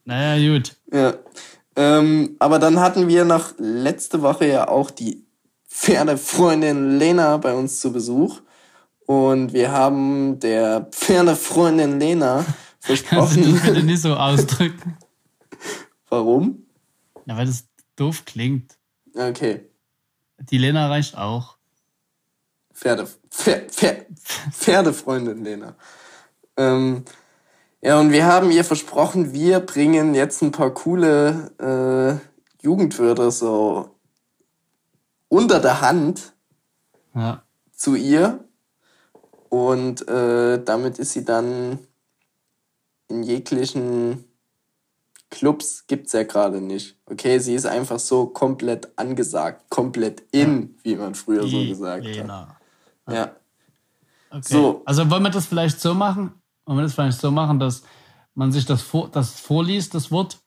naja, 0.04 0.54
gut. 0.54 0.76
Ja. 0.92 1.14
Ähm, 1.76 2.36
aber 2.40 2.58
dann 2.58 2.80
hatten 2.80 3.06
wir 3.06 3.24
noch 3.24 3.52
letzte 3.58 4.22
Woche 4.22 4.48
ja 4.48 4.68
auch 4.68 4.90
die 4.90 5.24
Pferdefreundin 5.68 6.98
Lena 6.98 7.36
bei 7.36 7.54
uns 7.54 7.80
zu 7.80 7.92
Besuch. 7.92 8.40
Und 9.06 9.52
wir 9.52 9.70
haben 9.70 10.40
der 10.40 10.88
Pferdefreundin 10.90 12.00
Lena 12.00 12.44
versprochen. 12.80 13.18
Kannst 13.18 13.36
du 13.36 13.52
das 13.52 13.62
bitte 13.62 13.82
nicht 13.84 14.02
so 14.02 14.14
ausdrücken? 14.14 14.98
Warum? 16.08 16.66
Na, 17.24 17.36
weil 17.36 17.46
das 17.46 17.68
doof 17.94 18.24
klingt. 18.24 18.77
Okay. 19.18 19.68
Die 20.38 20.58
Lena 20.58 20.88
reicht 20.88 21.18
auch. 21.18 21.56
Pferde, 22.72 23.08
Pferde, 23.30 23.68
Pferde 23.68 24.06
Pferdefreundin 24.52 25.42
Lena. 25.42 25.74
Ähm, 26.56 27.04
ja, 27.82 27.98
und 27.98 28.12
wir 28.12 28.26
haben 28.26 28.52
ihr 28.52 28.64
versprochen, 28.64 29.32
wir 29.32 29.58
bringen 29.58 30.14
jetzt 30.14 30.40
ein 30.42 30.52
paar 30.52 30.72
coole 30.72 31.50
äh, 31.58 32.64
Jugendwörter 32.64 33.32
so 33.32 33.96
unter 35.26 35.58
der 35.58 35.80
Hand 35.80 36.34
ja. 37.14 37.42
zu 37.72 37.96
ihr. 37.96 38.44
Und 39.48 40.06
äh, 40.06 40.62
damit 40.62 41.00
ist 41.00 41.12
sie 41.12 41.24
dann 41.24 41.80
in 43.08 43.24
jeglichen 43.24 44.27
Clubs 45.30 45.86
gibt's 45.86 46.12
ja 46.12 46.22
gerade 46.22 46.60
nicht. 46.60 46.96
Okay, 47.06 47.38
sie 47.38 47.54
ist 47.54 47.66
einfach 47.66 47.98
so 47.98 48.26
komplett 48.26 48.88
angesagt, 48.96 49.68
komplett 49.68 50.22
in, 50.32 50.62
ja. 50.62 50.68
wie 50.82 50.96
man 50.96 51.14
früher 51.14 51.44
Die 51.44 51.50
so 51.50 51.68
gesagt 51.68 52.04
Lena. 52.04 52.56
hat. 53.06 53.14
Ja. 53.14 53.36
Okay. 54.30 54.42
So. 54.42 54.82
Also 54.84 55.10
wollen 55.10 55.22
wir 55.22 55.30
das 55.30 55.46
vielleicht 55.46 55.80
so 55.80 55.94
machen? 55.94 56.32
Wollen 56.64 56.78
wir 56.78 56.82
das 56.82 56.94
vielleicht 56.94 57.20
so 57.20 57.30
machen, 57.30 57.58
dass 57.58 57.82
man 58.34 58.52
sich 58.52 58.64
das, 58.66 58.82
vor, 58.82 59.08
das 59.10 59.38
vorliest, 59.40 59.94
das 59.94 60.10
Wort, 60.10 60.38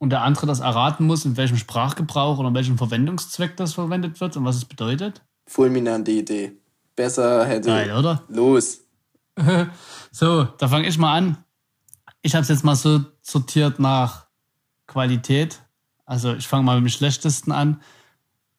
und 0.00 0.10
der 0.10 0.22
andere 0.22 0.46
das 0.46 0.60
erraten 0.60 1.06
muss, 1.06 1.26
in 1.26 1.36
welchem 1.36 1.58
Sprachgebrauch 1.58 2.38
oder 2.38 2.48
in 2.48 2.54
welchem 2.54 2.78
Verwendungszweck 2.78 3.56
das 3.56 3.74
verwendet 3.74 4.20
wird 4.20 4.36
und 4.36 4.44
was 4.44 4.56
es 4.56 4.64
bedeutet? 4.64 5.22
Fulminante 5.46 6.10
Idee. 6.10 6.52
Besser 6.96 7.44
hätte. 7.44 7.68
Geil, 7.68 7.92
oder? 7.94 8.24
Los. 8.28 8.80
so, 10.10 10.44
da 10.44 10.68
fange 10.68 10.88
ich 10.88 10.98
mal 10.98 11.16
an. 11.16 11.44
Ich 12.22 12.34
habe 12.34 12.42
es 12.42 12.48
jetzt 12.48 12.64
mal 12.64 12.76
so 12.76 13.00
sortiert 13.20 13.78
nach 13.78 14.26
Qualität. 14.90 15.62
Also 16.04 16.34
ich 16.34 16.48
fange 16.48 16.64
mal 16.64 16.80
mit 16.80 16.90
dem 16.90 16.94
schlechtesten 16.94 17.52
an. 17.52 17.80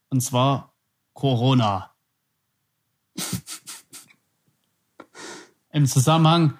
Und 0.09 0.21
zwar 0.21 0.73
Corona. 1.13 1.91
Im 5.71 5.85
Zusammenhang, 5.85 6.57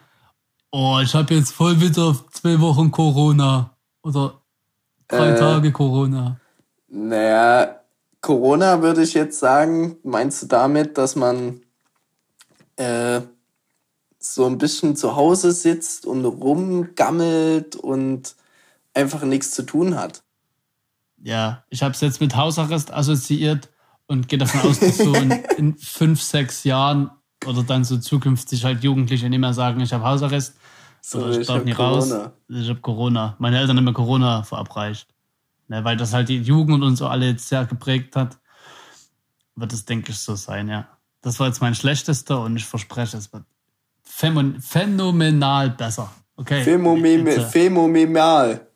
oh, 0.71 0.99
ich 1.01 1.13
habe 1.15 1.33
jetzt 1.33 1.53
voll 1.53 1.81
wieder 1.81 2.15
zwei 2.31 2.59
Wochen 2.59 2.91
Corona. 2.91 3.75
Oder 4.03 4.41
drei 5.07 5.29
äh, 5.31 5.39
Tage 5.39 5.71
Corona. 5.71 6.39
Naja, 6.87 7.79
Corona 8.19 8.81
würde 8.81 9.03
ich 9.03 9.13
jetzt 9.13 9.39
sagen, 9.39 9.97
meinst 10.03 10.43
du 10.43 10.47
damit, 10.47 10.97
dass 10.97 11.15
man 11.15 11.61
äh, 12.75 13.21
so 14.19 14.45
ein 14.45 14.57
bisschen 14.57 14.95
zu 14.95 15.15
Hause 15.15 15.51
sitzt 15.51 16.05
und 16.05 16.25
rumgammelt 16.25 17.75
und 17.75 18.35
einfach 18.93 19.23
nichts 19.23 19.51
zu 19.51 19.63
tun 19.63 19.95
hat. 19.95 20.23
Ja, 21.23 21.63
ich 21.69 21.83
habe 21.83 21.93
es 21.93 22.01
jetzt 22.01 22.21
mit 22.21 22.35
Hausarrest 22.35 22.91
assoziiert 22.91 23.69
und 24.07 24.27
gehe 24.27 24.39
davon 24.39 24.69
aus, 24.69 24.79
dass 24.79 24.97
so 24.97 25.13
in, 25.13 25.31
in, 25.57 25.77
fünf, 25.77 26.21
sechs 26.21 26.63
Jahren 26.63 27.11
oder 27.45 27.63
dann 27.63 27.83
so 27.83 27.97
zukünftig 27.97 28.65
halt 28.65 28.83
Jugendliche 28.83 29.29
nicht 29.29 29.39
mehr 29.39 29.53
sagen, 29.53 29.81
ich 29.81 29.93
habe 29.93 30.03
Hausarrest 30.03 30.55
so, 31.01 31.19
oder 31.19 31.31
ich, 31.31 31.39
ich 31.39 31.47
darf 31.47 31.63
nie 31.63 31.71
raus. 31.71 32.13
Ich 32.47 32.69
habe 32.69 32.79
Corona. 32.79 33.35
Meine 33.39 33.59
Eltern 33.59 33.77
haben 33.77 33.85
mir 33.85 33.93
Corona 33.93 34.43
verabreicht. 34.43 35.07
Ne, 35.67 35.83
weil 35.85 35.95
das 35.95 36.13
halt 36.13 36.27
die 36.27 36.41
Jugend 36.41 36.83
und 36.83 36.97
so 36.97 37.07
alle 37.07 37.27
jetzt 37.27 37.47
sehr 37.47 37.65
geprägt 37.65 38.17
hat, 38.17 38.37
wird 39.55 39.71
es, 39.71 39.85
denke 39.85 40.11
ich, 40.11 40.19
so 40.19 40.35
sein, 40.35 40.67
ja. 40.67 40.87
Das 41.21 41.39
war 41.39 41.47
jetzt 41.47 41.61
mein 41.61 41.75
schlechtester 41.75 42.41
und 42.41 42.57
ich 42.57 42.65
verspreche, 42.65 43.15
es 43.15 43.31
wird 43.31 43.45
phänomenal 44.03 45.69
besser. 45.69 46.11
Okay. 46.35 46.63
Phänomenal. 46.63 48.67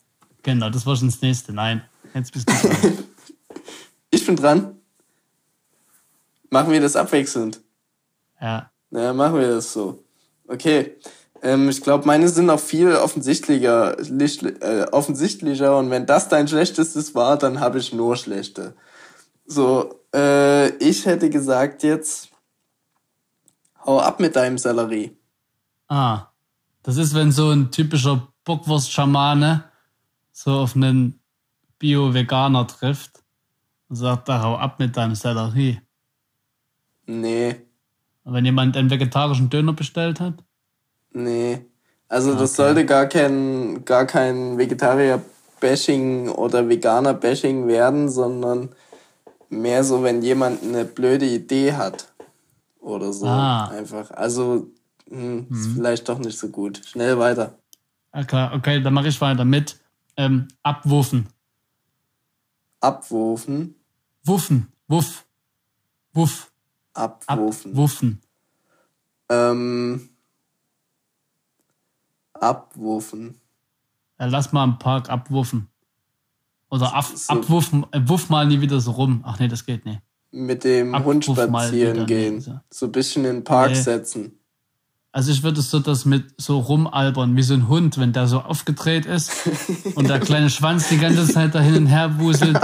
Genau, 0.46 0.70
das 0.70 0.86
war 0.86 0.96
schon 0.96 1.08
das 1.08 1.22
nächste. 1.22 1.54
Nein, 1.54 1.82
jetzt 2.14 2.32
bist 2.32 2.48
du 2.48 2.54
dran. 2.54 3.00
ich 4.12 4.24
bin 4.24 4.36
dran. 4.36 4.76
Machen 6.52 6.72
wir 6.72 6.80
das 6.80 6.96
abwechselnd. 6.96 7.62
Ja. 8.40 8.70
Ja, 8.92 9.14
machen 9.14 9.40
wir 9.40 9.48
das 9.48 9.74
so. 9.74 10.04
Okay. 10.48 10.98
Ähm, 11.42 11.68
ich 11.68 11.82
glaube, 11.82 12.06
meine 12.06 12.30
sind 12.30 12.48
auch 12.52 12.60
viel 12.60 12.94
offensichtlicher, 12.94 13.98
äh, 14.00 14.86
offensichtlicher 14.92 15.80
und 15.80 15.90
wenn 15.90 16.06
das 16.06 16.30
dein 16.30 16.48
schlechtestes 16.48 17.16
war, 17.16 17.40
dann 17.40 17.60
habe 17.60 17.80
ich 17.80 17.92
nur 17.92 18.16
schlechte. 18.16 18.76
So, 19.48 20.00
äh, 20.14 20.70
ich 20.78 21.08
hätte 21.08 21.32
gesagt 21.32 21.82
jetzt, 21.82 22.30
hau 23.84 24.00
ab 24.00 24.20
mit 24.20 24.36
deinem 24.36 24.60
Sellerie. 24.60 25.18
Ah, 25.88 26.28
das 26.84 26.98
ist, 26.98 27.16
wenn 27.16 27.32
so 27.32 27.50
ein 27.50 27.72
typischer 27.72 28.28
Bockwurst-Schamane 28.44 29.72
so 30.36 30.52
auf 30.52 30.76
einen 30.76 31.20
Bio-Veganer 31.80 32.68
trifft 32.68 33.24
und 33.88 33.96
sagt, 33.96 34.28
da 34.28 34.44
hau 34.44 34.58
ab 34.58 34.80
mit 34.80 34.96
deinem 34.98 35.16
Sellerie. 35.16 35.80
Nee. 37.06 37.56
Und 38.26 38.34
wenn 38.34 38.44
jemand 38.44 38.76
einen 38.76 38.90
vegetarischen 38.90 39.50
Döner 39.50 39.72
bestellt 39.74 40.20
hat? 40.20 40.44
Nee. 41.14 41.66
Also 42.10 42.32
okay. 42.32 42.40
das 42.40 42.56
sollte 42.56 42.86
gar 42.86 43.06
kein, 43.06 43.86
gar 43.86 44.06
kein 44.06 44.58
Vegetarier-Bashing 44.58 46.30
oder 46.30 46.68
Veganer-Bashing 46.68 47.68
werden, 47.68 48.10
sondern 48.10 48.70
mehr 49.50 49.86
so, 49.86 50.04
wenn 50.04 50.22
jemand 50.22 50.64
eine 50.64 50.84
blöde 50.84 51.26
Idee 51.26 51.74
hat. 51.74 52.14
Oder 52.82 53.14
so. 53.14 53.26
Ah. 53.26 53.70
Einfach. 53.70 54.12
Also, 54.12 54.68
hm, 55.10 55.48
ist 55.50 55.68
mhm. 55.68 55.76
vielleicht 55.76 56.10
doch 56.10 56.20
nicht 56.20 56.38
so 56.38 56.50
gut. 56.50 56.82
Schnell 56.86 57.18
weiter. 57.18 57.58
Okay, 58.12 58.50
okay 58.54 58.82
dann 58.82 58.94
mache 58.94 59.08
ich 59.08 59.20
weiter 59.22 59.46
mit 59.46 59.78
ähm, 60.18 60.48
Abwurfen. 60.64 61.28
Abwurfen? 62.80 63.76
Wuffen. 64.24 64.72
Wuff. 64.88 65.26
Wuff. 66.14 66.52
Abwurfen. 66.94 67.72
Abwurfen. 67.72 68.22
Ähm, 69.30 70.10
abwurfen. 72.34 73.36
Ja, 74.20 74.28
lass 74.28 74.54
mal 74.54 74.64
im 74.64 74.80
Park 74.80 75.10
abwurfen. 75.10 75.68
Oder 76.70 76.94
ab, 76.94 77.06
so, 77.06 77.34
abwurfen, 77.34 77.86
äh, 77.92 78.02
wuff 78.06 78.30
mal 78.30 78.46
nie 78.48 78.62
wieder 78.62 78.80
so 78.80 78.92
rum. 78.92 79.24
Ach 79.26 79.40
nee, 79.40 79.48
das 79.48 79.66
geht 79.66 79.86
nicht. 79.86 80.02
Mit 80.32 80.64
dem 80.64 80.94
Abwurf 80.94 81.16
Hund 81.16 81.26
spazieren 81.26 82.06
gehen. 82.06 82.42
so. 82.42 82.60
so. 82.70 82.86
ein 82.88 82.92
bisschen 82.92 83.26
in 83.26 83.38
den 83.38 83.44
Park 83.44 83.72
nee. 83.72 83.76
setzen. 83.76 84.40
Also 85.16 85.32
ich 85.32 85.44
würde 85.44 85.62
so 85.62 85.80
das 85.80 86.04
mit 86.04 86.26
so 86.38 86.60
rumalbern, 86.60 87.38
wie 87.38 87.42
so 87.42 87.54
ein 87.54 87.70
Hund, 87.70 87.98
wenn 87.98 88.12
der 88.12 88.28
so 88.28 88.42
aufgedreht 88.42 89.06
ist 89.06 89.32
und 89.96 90.10
der 90.10 90.20
kleine 90.20 90.50
Schwanz 90.50 90.90
die 90.90 90.98
ganze 90.98 91.26
Zeit 91.26 91.56
da 91.56 91.62
hin 91.62 91.78
und 91.78 91.86
her 91.86 92.20
wuselt 92.20 92.60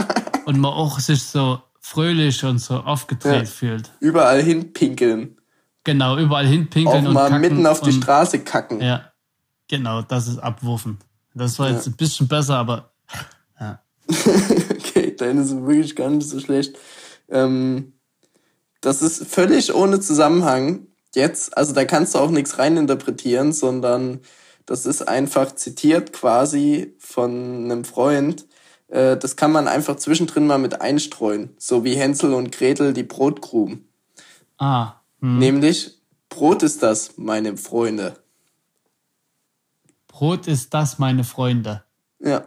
und 0.45 0.59
man 0.59 0.73
auch 0.73 0.99
sich 0.99 1.23
so 1.23 1.61
fröhlich 1.79 2.43
und 2.43 2.59
so 2.59 2.75
aufgedreht 2.75 3.43
ja. 3.43 3.45
fühlt. 3.45 3.89
Überall 4.01 4.41
hinpinkeln. 4.41 5.37
Genau, 5.85 6.17
überall 6.17 6.45
hinpinkeln 6.45 7.05
auch 7.05 7.07
und 7.07 7.13
mal 7.13 7.39
mitten 7.39 7.65
auf 7.65 7.79
die 7.79 7.93
Straße 7.93 8.39
kacken. 8.39 8.81
Ja, 8.81 9.13
genau, 9.69 10.01
das 10.01 10.27
ist 10.27 10.39
Abwurfen. 10.39 10.97
Das 11.33 11.57
war 11.57 11.69
jetzt 11.69 11.85
ja. 11.85 11.93
ein 11.93 11.95
bisschen 11.95 12.27
besser, 12.27 12.57
aber 12.57 12.91
ja. 13.61 13.81
okay, 14.71 15.15
deine 15.15 15.45
sind 15.45 15.65
wirklich 15.65 15.95
gar 15.95 16.09
nicht 16.09 16.27
so 16.27 16.37
schlecht. 16.41 16.77
Ähm, 17.29 17.93
das 18.81 19.01
ist 19.01 19.25
völlig 19.25 19.73
ohne 19.73 20.01
Zusammenhang 20.01 20.87
jetzt. 21.15 21.57
Also 21.57 21.73
da 21.73 21.85
kannst 21.85 22.15
du 22.15 22.19
auch 22.19 22.31
nichts 22.31 22.57
reininterpretieren, 22.57 23.53
sondern 23.53 24.21
das 24.65 24.85
ist 24.85 25.07
einfach 25.07 25.55
zitiert 25.55 26.13
quasi 26.13 26.95
von 26.99 27.65
einem 27.65 27.83
Freund. 27.83 28.45
Äh, 28.87 29.17
das 29.17 29.35
kann 29.35 29.51
man 29.51 29.67
einfach 29.67 29.95
zwischendrin 29.95 30.47
mal 30.47 30.59
mit 30.59 30.81
einstreuen. 30.81 31.55
So 31.57 31.83
wie 31.83 31.95
Hänsel 31.95 32.33
und 32.33 32.51
Gretel 32.51 32.93
die 32.93 33.03
Brotkrumen. 33.03 33.87
Ah. 34.57 34.93
Hm. 35.19 35.39
Nämlich, 35.39 35.99
Brot 36.29 36.63
ist 36.63 36.83
das, 36.83 37.17
meine 37.17 37.57
Freunde. 37.57 38.15
Brot 40.07 40.47
ist 40.47 40.73
das, 40.73 40.99
meine 40.99 41.23
Freunde. 41.23 41.83
Ja. 42.19 42.45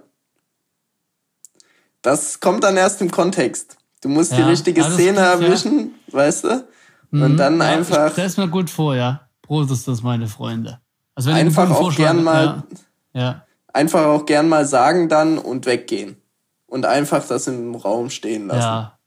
Das 2.02 2.40
kommt 2.40 2.62
dann 2.64 2.76
erst 2.76 3.00
im 3.00 3.10
Kontext. 3.10 3.76
Du 4.02 4.08
musst 4.08 4.32
ja, 4.32 4.38
die 4.38 4.42
richtige 4.44 4.84
Szene 4.84 5.20
erwischen, 5.20 5.94
ja. 6.06 6.12
weißt 6.12 6.44
du? 6.44 6.68
Und 7.14 7.34
mhm. 7.34 7.36
dann 7.36 7.58
ja, 7.58 7.66
einfach. 7.68 8.06
Ich 8.08 8.12
stell 8.12 8.44
mir 8.44 8.50
gut 8.50 8.68
vor, 8.68 8.96
ja. 8.96 9.28
Brot 9.42 9.70
ist 9.70 9.86
das, 9.86 10.02
meine 10.02 10.26
Freunde. 10.26 10.80
Also 11.14 11.30
wenn 11.30 11.36
einfach 11.36 11.70
auch 11.70 11.94
gern 11.94 12.24
mal. 12.24 12.64
Ja. 13.12 13.44
Einfach 13.72 14.06
auch 14.06 14.26
gern 14.26 14.48
mal 14.48 14.66
sagen 14.66 15.08
dann 15.08 15.38
und 15.38 15.64
weggehen. 15.66 16.16
Und 16.66 16.86
einfach 16.86 17.24
das 17.24 17.46
im 17.46 17.76
Raum 17.76 18.10
stehen 18.10 18.48
lassen. 18.48 18.60
Ja. 18.60 18.98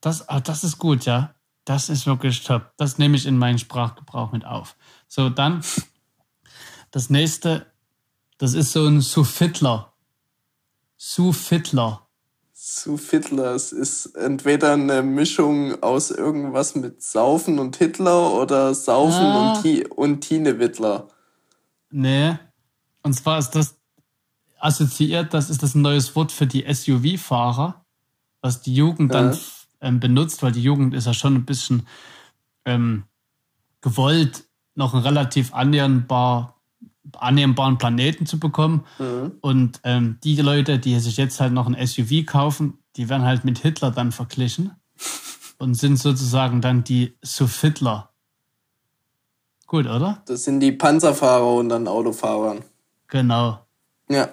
Das, 0.00 0.28
ah, 0.30 0.40
das 0.40 0.64
ist 0.64 0.78
gut, 0.78 1.04
ja. 1.04 1.34
Das 1.66 1.90
ist 1.90 2.06
wirklich 2.06 2.42
top. 2.42 2.72
Das 2.78 2.96
nehme 2.96 3.16
ich 3.16 3.26
in 3.26 3.36
meinen 3.36 3.58
Sprachgebrauch 3.58 4.32
mit 4.32 4.46
auf. 4.46 4.76
So, 5.06 5.28
dann 5.28 5.62
das 6.92 7.10
nächste, 7.10 7.66
das 8.38 8.54
ist 8.54 8.72
so 8.72 8.86
ein 8.86 9.02
Sufittler. 9.02 9.92
Sufittler. 10.96 12.05
Zu 12.68 12.96
Fiddlers 12.96 13.70
ist 13.70 14.06
entweder 14.16 14.72
eine 14.72 15.00
Mischung 15.04 15.80
aus 15.84 16.10
irgendwas 16.10 16.74
mit 16.74 17.00
Saufen 17.00 17.60
und 17.60 17.76
Hitler 17.76 18.32
oder 18.32 18.74
Saufen 18.74 19.24
ah. 19.24 19.52
und, 19.52 19.62
Ti 19.62 19.86
und 19.86 20.22
Tine 20.22 20.58
Wittler. 20.58 21.06
Nee. 21.90 22.36
Und 23.04 23.12
zwar 23.12 23.38
ist 23.38 23.50
das 23.50 23.76
assoziiert, 24.58 25.32
das 25.32 25.48
ist 25.48 25.62
das 25.62 25.76
ein 25.76 25.82
neues 25.82 26.16
Wort 26.16 26.32
für 26.32 26.48
die 26.48 26.64
SUV-Fahrer, 26.66 27.84
was 28.40 28.62
die 28.62 28.74
Jugend 28.74 29.14
dann 29.14 29.34
ja. 29.34 29.38
ähm, 29.82 30.00
benutzt, 30.00 30.42
weil 30.42 30.50
die 30.50 30.62
Jugend 30.62 30.92
ist 30.92 31.06
ja 31.06 31.14
schon 31.14 31.36
ein 31.36 31.46
bisschen 31.46 31.86
ähm, 32.64 33.04
gewollt, 33.80 34.42
noch 34.74 34.92
ein 34.92 35.02
relativ 35.02 35.54
annähernbar 35.54 36.55
annehmbaren 37.18 37.78
Planeten 37.78 38.26
zu 38.26 38.38
bekommen. 38.38 38.84
Mhm. 38.98 39.32
Und 39.40 39.80
ähm, 39.84 40.18
die 40.24 40.36
Leute, 40.40 40.78
die 40.78 40.98
sich 40.98 41.16
jetzt 41.16 41.40
halt 41.40 41.52
noch 41.52 41.66
ein 41.66 41.86
SUV 41.86 42.26
kaufen, 42.26 42.78
die 42.96 43.08
werden 43.08 43.24
halt 43.24 43.44
mit 43.44 43.58
Hitler 43.58 43.90
dann 43.90 44.12
verglichen 44.12 44.72
und 45.58 45.74
sind 45.74 45.98
sozusagen 45.98 46.60
dann 46.60 46.84
die 46.84 47.16
Suffitler. 47.22 48.10
Gut, 49.66 49.86
oder? 49.86 50.22
Das 50.26 50.44
sind 50.44 50.60
die 50.60 50.72
Panzerfahrer 50.72 51.54
und 51.54 51.68
dann 51.68 51.88
Autofahrern. 51.88 52.62
Genau. 53.08 53.60
Ja. 54.08 54.28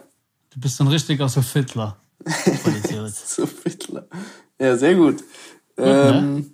Du 0.51 0.59
bist 0.59 0.79
ein 0.79 0.87
richtiger 0.87 1.27
Suffitler. 1.29 1.97
Suffitler. 2.25 4.07
Ja, 4.59 4.77
sehr 4.77 4.95
gut. 4.95 5.17
gut 5.17 5.25
ne? 5.77 6.11
ähm, 6.13 6.35
ne? 6.35 6.45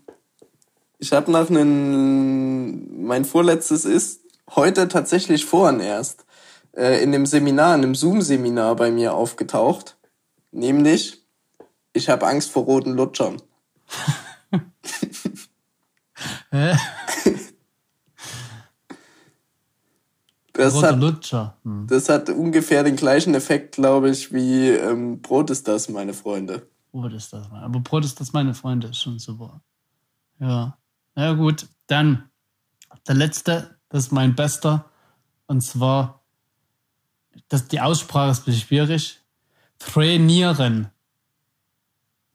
Ich 1.00 1.12
habe 1.12 1.32
noch 1.32 1.50
einen, 1.50 3.06
mein 3.06 3.24
vorletztes 3.24 3.86
ist, 3.86 4.19
heute 4.56 4.88
tatsächlich 4.88 5.46
vorhin 5.46 5.80
erst 5.80 6.26
äh, 6.76 7.04
in 7.04 7.12
dem 7.12 7.26
Seminar, 7.26 7.76
in 7.76 7.84
einem 7.84 7.96
Zoom-Seminar 7.96 8.76
bei 8.76 8.92
mir 8.92 9.14
aufgetaucht. 9.14 9.98
Nämlich, 10.52 11.24
ich 11.94 12.10
habe 12.10 12.28
Angst 12.28 12.52
vor 12.52 12.64
roten 12.64 12.94
Lutschern. 12.94 13.42
Hä? 16.52 16.76
Das 20.60 20.74
Rote 20.74 20.88
hat, 20.88 21.00
Lutscher. 21.00 21.58
Hm. 21.64 21.88
das 21.88 22.10
hat 22.10 22.30
ungefähr 22.30 22.84
den 22.84 22.98
gleichen 22.98 23.34
Effekt, 23.34 23.76
glaube 23.76 24.10
ich, 24.10 24.34
wie 24.34 24.68
ähm, 24.68 25.22
Brot 25.22 25.50
ist 25.52 25.70
das, 25.70 25.88
meine 25.88 26.14
Freunde. 26.14 26.68
Brot 26.92 27.14
ist 27.14 27.32
das, 27.32 27.50
aber 27.50 27.80
Brot 27.80 28.04
ist 28.04 28.20
das, 28.20 28.34
meine 28.34 28.54
Freunde, 28.54 28.88
ist 28.88 29.02
schon 29.02 29.20
super. 29.20 29.62
Ja. 30.38 30.78
Na 31.16 31.26
ja, 31.28 31.32
gut, 31.32 31.66
dann 31.88 32.30
der 33.08 33.16
letzte 33.16 33.79
das 33.90 34.06
ist 34.06 34.12
mein 34.12 34.36
bester. 34.36 34.86
Und 35.48 35.62
zwar, 35.62 36.24
das, 37.48 37.68
die 37.68 37.82
Aussprache 37.82 38.32
ist 38.32 38.40
ein 38.40 38.46
bisschen 38.46 38.68
schwierig. 38.68 39.20
Trainieren. 39.80 40.90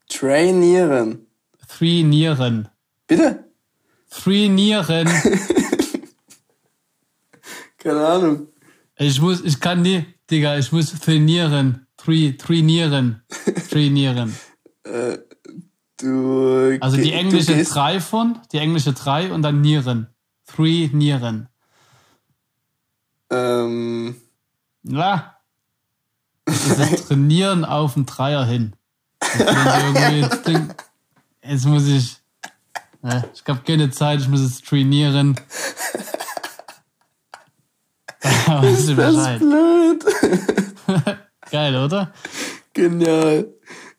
Trainieren. 0.09 1.27
Trainieren. 1.69 2.69
Bitte? 3.07 3.45
Trainieren. 4.11 5.09
Keine 7.79 8.07
Ahnung. 8.07 8.49
Ich 8.97 9.21
muss, 9.21 9.43
ich 9.43 9.61
kann 9.61 9.83
nie, 9.83 10.07
Digga, 10.31 10.57
ich 10.57 10.73
muss 10.73 10.99
trainieren. 10.99 11.87
Tri, 11.97 12.37
trainieren. 12.37 13.23
Trainieren. 13.71 14.35
äh, 14.85 15.19
du. 15.99 16.79
Also 16.81 16.97
die 16.97 17.13
englische 17.13 17.63
drei 17.65 18.01
von, 18.01 18.39
die 18.53 18.59
englische 18.59 18.93
drei 18.93 19.33
und 19.33 19.43
dann 19.43 19.61
Nieren. 19.61 20.14
Three 20.47 20.89
Nieren. 20.93 21.49
Ähm. 23.31 24.17
Ja. 24.83 25.37
Das 26.45 27.07
Trainieren 27.07 27.65
auf 27.65 27.95
den 27.95 28.07
Dreier 28.07 28.45
hin. 28.45 28.77
Jetzt 31.43 31.67
muss 31.67 31.87
ich. 31.87 32.17
Ich 33.35 33.43
habe 33.47 33.61
keine 33.67 33.91
Zeit, 33.91 34.21
ich 34.21 34.29
muss 34.29 34.41
jetzt 34.41 34.67
trainieren. 34.67 35.39
ist 38.63 38.89
das 38.97 39.39
blöd. 39.39 40.05
Geil, 41.51 41.77
oder? 41.77 42.15
Genial. 42.73 43.53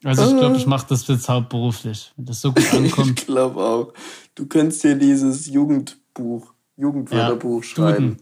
Also 0.04 0.32
ich 0.32 0.38
glaube, 0.38 0.58
ich 0.58 0.66
mache 0.66 0.88
das 0.90 1.08
jetzt 1.08 1.30
hauptberuflich, 1.30 2.14
wenn 2.16 2.26
das 2.26 2.42
so 2.42 2.52
gut 2.52 2.74
ankommt. 2.74 3.20
ich 3.20 3.26
glaube 3.28 3.60
auch. 3.60 3.94
Du 4.34 4.48
könntest 4.48 4.84
dir 4.84 4.96
dieses 4.96 5.48
Jugend 5.48 5.98
Buch, 6.15 6.54
Jugendwörterbuch 6.75 7.63
ja, 7.63 7.69
schreiben. 7.69 8.17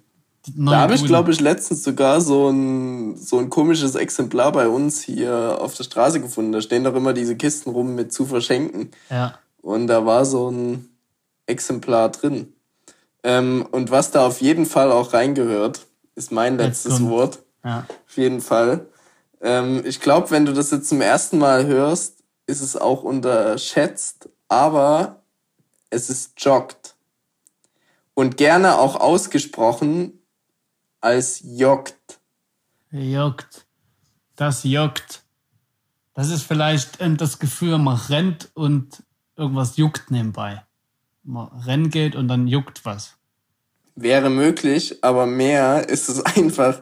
Da 0.55 0.81
habe 0.81 0.95
ich, 0.95 1.05
glaube 1.05 1.31
ich, 1.31 1.39
letztens 1.39 1.85
sogar 1.85 2.19
so 2.19 2.49
ein, 2.49 3.15
so 3.15 3.39
ein 3.39 3.49
komisches 3.49 3.95
Exemplar 3.95 4.51
bei 4.51 4.67
uns 4.67 5.01
hier 5.01 5.57
auf 5.61 5.73
der 5.75 5.85
Straße 5.85 6.19
gefunden. 6.19 6.51
Da 6.51 6.61
stehen 6.61 6.83
doch 6.83 6.95
immer 6.95 7.13
diese 7.13 7.37
Kisten 7.37 7.69
rum 7.69 7.95
mit 7.95 8.11
zu 8.11 8.25
verschenken. 8.25 8.91
Ja. 9.09 9.39
Und 9.61 9.87
da 9.87 10.05
war 10.05 10.25
so 10.25 10.51
ein 10.51 10.89
Exemplar 11.45 12.09
drin. 12.09 12.51
Ähm, 13.23 13.65
und 13.71 13.89
was 13.89 14.11
da 14.11 14.27
auf 14.27 14.41
jeden 14.41 14.65
Fall 14.65 14.91
auch 14.91 15.13
reingehört, 15.13 15.87
ist 16.15 16.33
mein 16.33 16.57
letztes 16.57 17.01
Wort. 17.07 17.39
Ja. 17.63 17.85
Auf 18.05 18.17
jeden 18.17 18.41
Fall. 18.41 18.87
Ähm, 19.41 19.81
ich 19.85 20.01
glaube, 20.01 20.29
wenn 20.31 20.45
du 20.45 20.51
das 20.51 20.71
jetzt 20.71 20.89
zum 20.89 20.99
ersten 20.99 21.37
Mal 21.37 21.65
hörst, 21.65 22.23
ist 22.47 22.61
es 22.61 22.75
auch 22.75 23.03
unterschätzt, 23.03 24.27
aber 24.49 25.21
es 25.89 26.09
ist 26.09 26.33
joggt. 26.37 26.92
Und 28.13 28.37
gerne 28.37 28.77
auch 28.77 28.95
ausgesprochen 28.95 30.19
als 31.01 31.41
joggt. 31.43 32.19
Joggt. 32.91 33.65
Das 34.35 34.63
joggt. 34.63 35.23
Das 36.13 36.29
ist 36.29 36.43
vielleicht 36.43 37.01
ähm, 37.01 37.17
das 37.17 37.39
Gefühl, 37.39 37.77
man 37.77 37.97
rennt 37.97 38.51
und 38.53 39.03
irgendwas 39.35 39.77
juckt 39.77 40.11
nebenbei. 40.11 40.63
Man 41.23 41.47
rennen 41.47 41.89
geht 41.89 42.15
und 42.15 42.27
dann 42.27 42.47
juckt 42.47 42.85
was. 42.85 43.17
Wäre 43.95 44.29
möglich, 44.29 45.03
aber 45.03 45.25
mehr 45.25 45.89
ist 45.89 46.09
es 46.09 46.21
einfach 46.37 46.81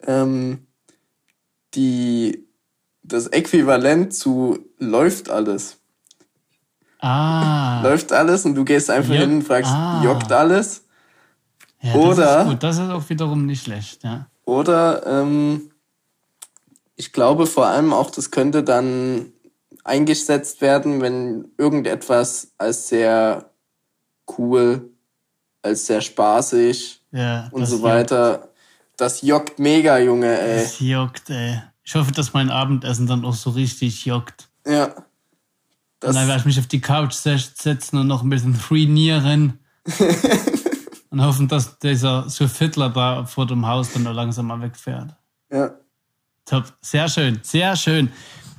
ähm, 0.00 0.66
die, 1.74 2.46
das 3.02 3.26
Äquivalent 3.28 4.14
zu 4.14 4.58
läuft 4.78 5.30
alles. 5.30 5.81
Ah. 7.02 7.80
Läuft 7.82 8.12
alles 8.12 8.44
und 8.44 8.54
du 8.54 8.64
gehst 8.64 8.88
einfach 8.88 9.12
hin 9.14 9.32
und 9.34 9.42
fragst, 9.42 9.70
ah. 9.72 10.00
jockt 10.04 10.30
alles? 10.30 10.84
Ja, 11.80 11.94
Oder- 11.94 12.16
Das 12.16 12.42
ist, 12.44 12.50
gut. 12.50 12.62
das 12.62 12.78
ist 12.78 12.90
auch 12.90 13.08
wiederum 13.08 13.44
nicht 13.46 13.64
schlecht, 13.64 14.04
ja. 14.04 14.26
Oder 14.44 15.04
ähm, 15.06 15.70
ich 16.96 17.12
glaube 17.12 17.46
vor 17.46 17.66
allem 17.66 17.92
auch, 17.92 18.10
das 18.10 18.30
könnte 18.30 18.62
dann 18.62 19.32
eingesetzt 19.84 20.60
werden, 20.60 21.00
wenn 21.00 21.48
irgendetwas 21.58 22.52
als 22.58 22.88
sehr 22.88 23.50
cool, 24.38 24.90
als 25.62 25.86
sehr 25.86 26.00
spaßig 26.00 27.02
ja 27.10 27.48
und 27.50 27.66
so 27.66 27.76
juckt. 27.76 27.84
weiter. 27.84 28.48
Das 28.96 29.22
jockt 29.22 29.58
mega, 29.58 29.98
Junge, 29.98 30.38
ey. 30.38 30.62
Das 30.62 30.78
juckt, 30.78 31.30
ey. 31.30 31.60
Ich 31.82 31.94
hoffe, 31.96 32.12
dass 32.12 32.32
mein 32.32 32.50
Abendessen 32.50 33.08
dann 33.08 33.24
auch 33.24 33.34
so 33.34 33.50
richtig 33.50 34.04
juckt. 34.06 34.48
Ja. 34.66 34.94
Und 36.02 36.08
Das, 36.08 36.16
dann 36.16 36.26
werde 36.28 36.40
ich 36.40 36.46
mich 36.46 36.58
auf 36.58 36.66
die 36.66 36.80
Couch 36.80 37.12
se- 37.12 37.38
setzen 37.38 37.98
und 37.98 38.06
noch 38.08 38.22
ein 38.22 38.28
bisschen 38.30 38.58
trainieren. 38.58 39.58
und 41.10 41.22
hoffen, 41.24 41.48
dass 41.48 41.78
dieser 41.78 42.28
so 42.28 42.48
Fiddler 42.48 42.90
da 42.90 43.24
vor 43.24 43.46
dem 43.46 43.66
Haus 43.66 43.92
dann 43.92 44.02
noch 44.04 44.14
langsam 44.14 44.46
mal 44.46 44.60
wegfährt. 44.60 45.14
ja. 45.52 45.70
Top. 46.44 46.64
Sehr 46.80 47.08
schön, 47.08 47.38
sehr 47.42 47.76
schön. 47.76 48.10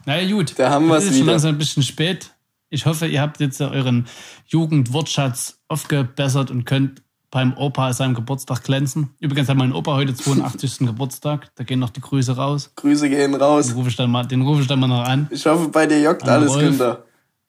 Na 0.05 0.17
ja, 0.19 0.33
gut. 0.33 0.57
Da 0.57 0.69
haben 0.69 0.87
wir's 0.87 1.03
Es 1.03 1.11
ist 1.11 1.17
schon 1.17 1.27
langsam 1.27 1.49
ein 1.55 1.57
bisschen 1.57 1.83
spät. 1.83 2.31
Ich 2.69 2.85
hoffe, 2.85 3.07
ihr 3.07 3.19
habt 3.21 3.41
jetzt 3.41 3.59
euren 3.59 4.07
Jugendwortschatz 4.47 5.59
aufgebessert 5.67 6.49
und 6.49 6.63
könnt 6.65 7.01
beim 7.29 7.57
Opa 7.57 7.91
seinem 7.91 8.13
Geburtstag 8.13 8.63
glänzen. 8.63 9.09
Übrigens 9.19 9.49
hat 9.49 9.57
mein 9.57 9.73
Opa 9.73 9.93
heute 9.95 10.13
82. 10.15 10.77
Geburtstag. 10.79 11.51
Da 11.55 11.65
gehen 11.65 11.79
noch 11.79 11.89
die 11.89 11.99
Grüße 12.01 12.37
raus. 12.37 12.71
Grüße 12.77 13.09
gehen 13.09 13.35
raus. 13.35 13.67
Den 13.67 13.75
rufe 13.75 13.89
ich 13.89 13.95
dann 13.97 14.09
mal, 14.11 14.23
den 14.25 14.41
rufe 14.43 14.61
ich 14.61 14.67
dann 14.67 14.79
mal 14.79 14.87
noch 14.87 15.03
an. 15.03 15.27
Ich 15.29 15.45
hoffe, 15.45 15.67
bei 15.67 15.85
dir 15.85 15.99
jockt 16.01 16.23
An 16.23 16.29
alles, 16.29 16.51
Rolf. 16.51 16.63
Günther. 16.63 17.03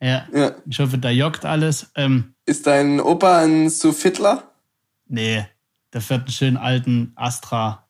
Ja. 0.05 0.27
Ja. 0.35 0.53
Ich 0.69 0.79
hoffe, 0.81 0.99
da 0.99 1.09
jockt 1.09 1.45
alles. 1.47 1.91
Ähm, 1.95 2.35
Ist 2.45 2.67
dein 2.67 3.01
Opa 3.01 3.39
ein 3.41 3.71
Sufittler? 3.71 4.51
nee, 5.07 5.47
der 5.93 6.01
fährt 6.01 6.23
einen 6.23 6.31
schönen 6.33 6.57
alten 6.57 7.13
Astra 7.15 7.87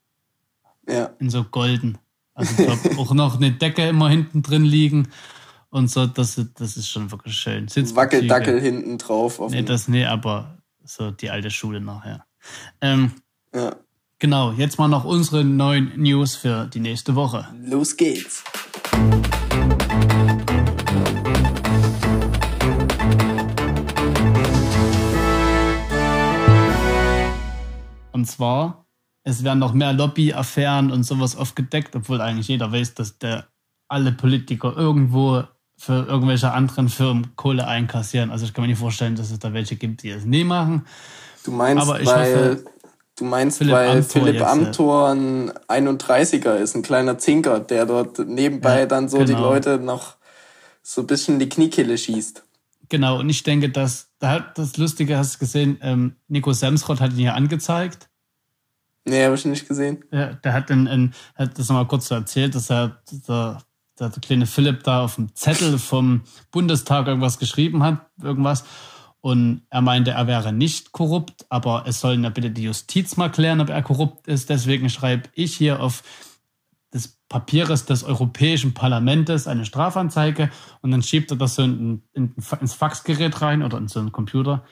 Ja. 0.88 1.10
in 1.18 1.28
so 1.30 1.42
golden. 1.44 1.98
Also 2.34 2.52
ich 2.58 2.66
glaube 2.66 2.98
auch 3.00 3.12
noch 3.14 3.36
eine 3.36 3.50
Decke 3.52 3.88
immer 3.88 4.08
hinten 4.10 4.42
drin 4.42 4.64
liegen 4.64 5.08
und 5.70 5.90
so. 5.90 6.06
Das, 6.06 6.40
das 6.54 6.76
ist 6.76 6.88
schon 6.88 7.10
wirklich 7.10 7.34
schön. 7.34 7.66
Wackeldackel 7.68 8.60
hinten 8.60 8.98
drauf. 8.98 9.40
Auf 9.40 9.50
Nee, 9.50 9.62
das 9.62 9.88
nee, 9.88 10.04
aber 10.04 10.58
so 10.84 11.10
die 11.10 11.30
alte 11.30 11.50
Schule 11.50 11.80
nachher. 11.80 12.26
Ähm, 12.80 13.12
ja. 13.54 13.74
genau, 14.20 14.52
jetzt 14.52 14.78
mal 14.78 14.88
noch 14.88 15.04
unsere 15.04 15.44
neuen 15.44 15.92
News 16.00 16.36
für 16.36 16.66
die 16.66 16.80
nächste 16.80 17.14
Woche. 17.16 17.48
Los 17.64 17.96
geht's. 17.96 18.44
Und 28.24 28.28
zwar, 28.28 28.86
es 29.22 29.44
werden 29.44 29.58
noch 29.58 29.74
mehr 29.74 29.92
Lobby-Affären 29.92 30.90
und 30.90 31.02
sowas 31.02 31.36
aufgedeckt, 31.36 31.94
obwohl 31.94 32.22
eigentlich 32.22 32.48
jeder 32.48 32.72
weiß, 32.72 32.94
dass 32.94 33.18
der 33.18 33.48
alle 33.86 34.12
Politiker 34.12 34.74
irgendwo 34.74 35.44
für 35.76 36.06
irgendwelche 36.06 36.50
anderen 36.50 36.88
Firmen 36.88 37.36
Kohle 37.36 37.68
einkassieren. 37.68 38.30
Also 38.30 38.46
ich 38.46 38.54
kann 38.54 38.62
mir 38.62 38.68
nicht 38.68 38.78
vorstellen, 38.78 39.14
dass 39.14 39.30
es 39.30 39.40
da 39.40 39.52
welche 39.52 39.76
gibt, 39.76 40.04
die 40.04 40.08
es 40.08 40.24
nie 40.24 40.42
machen. 40.42 40.86
Du 41.44 41.50
meinst, 41.50 41.86
weil, 41.86 41.98
hoffe, 42.06 42.64
du 43.18 43.24
meinst, 43.26 43.58
Philipp 43.58 43.74
weil 43.74 43.90
Amthor 43.90 44.22
Philipp 44.22 44.34
jetzt, 44.36 44.42
äh, 44.42 44.46
Amthor 44.46 45.08
ein 45.10 45.50
31er 45.68 46.54
ist, 46.54 46.76
ein 46.76 46.82
kleiner 46.82 47.18
Zinker, 47.18 47.60
der 47.60 47.84
dort 47.84 48.20
nebenbei 48.20 48.80
Ja, 48.80 48.86
dann 48.86 49.10
so 49.10 49.18
die 49.18 49.34
genau. 49.34 49.50
Leute 49.50 49.76
noch 49.76 50.14
so 50.82 51.02
ein 51.02 51.06
bisschen 51.06 51.38
die 51.38 51.50
Kniekehle 51.50 51.98
schießt. 51.98 52.42
Genau, 52.88 53.18
und 53.18 53.28
ich 53.28 53.42
denke, 53.42 53.68
dass 53.68 54.08
das 54.18 54.78
Lustige, 54.78 55.18
hast 55.18 55.34
du 55.34 55.38
gesehen, 55.40 55.76
ähm, 55.82 56.16
Nico 56.28 56.54
Semsrott 56.54 57.00
hat 57.00 57.12
ihn 57.12 57.18
ja 57.18 57.34
angezeigt. 57.34 58.08
Nee, 59.04 59.24
habe 59.24 59.34
ich 59.34 59.44
nicht 59.44 59.68
gesehen. 59.68 60.04
Ja, 60.10 60.32
der 60.32 60.52
hat, 60.52 60.70
in, 60.70 60.86
in, 60.86 61.14
hat 61.34 61.58
das 61.58 61.68
nochmal 61.68 61.86
kurz 61.86 62.08
so 62.08 62.14
erzählt, 62.14 62.54
dass 62.54 62.70
er 62.70 63.02
der, 63.28 63.62
der, 63.98 64.08
der 64.08 64.20
kleine 64.22 64.46
Philipp 64.46 64.82
da 64.82 65.02
auf 65.02 65.16
dem 65.16 65.34
Zettel 65.34 65.78
vom 65.78 66.22
Bundestag 66.50 67.06
irgendwas 67.06 67.38
geschrieben 67.38 67.82
hat, 67.82 68.06
irgendwas. 68.22 68.64
Und 69.20 69.62
er 69.70 69.80
meinte, 69.80 70.12
er 70.12 70.26
wäre 70.26 70.52
nicht 70.52 70.92
korrupt, 70.92 71.46
aber 71.48 71.84
es 71.86 72.00
sollen 72.00 72.24
ja 72.24 72.30
bitte 72.30 72.50
die 72.50 72.64
Justiz 72.64 73.16
mal 73.16 73.30
klären, 73.30 73.60
ob 73.60 73.70
er 73.70 73.82
korrupt 73.82 74.26
ist. 74.26 74.50
Deswegen 74.50 74.90
schreibe 74.90 75.28
ich 75.34 75.54
hier 75.56 75.80
auf 75.80 76.02
des 76.92 77.18
Papieres 77.28 77.86
des 77.86 78.04
Europäischen 78.04 78.72
Parlaments 78.72 79.46
eine 79.46 79.64
Strafanzeige 79.64 80.50
und 80.80 80.92
dann 80.92 81.02
schiebt 81.02 81.30
er 81.30 81.36
das 81.36 81.56
so 81.56 81.62
in, 81.62 82.02
in, 82.12 82.34
ins 82.60 82.74
Faxgerät 82.74 83.42
rein 83.42 83.62
oder 83.62 83.78
in 83.78 83.88
so 83.88 83.98
einen 83.98 84.12
Computer 84.12 84.64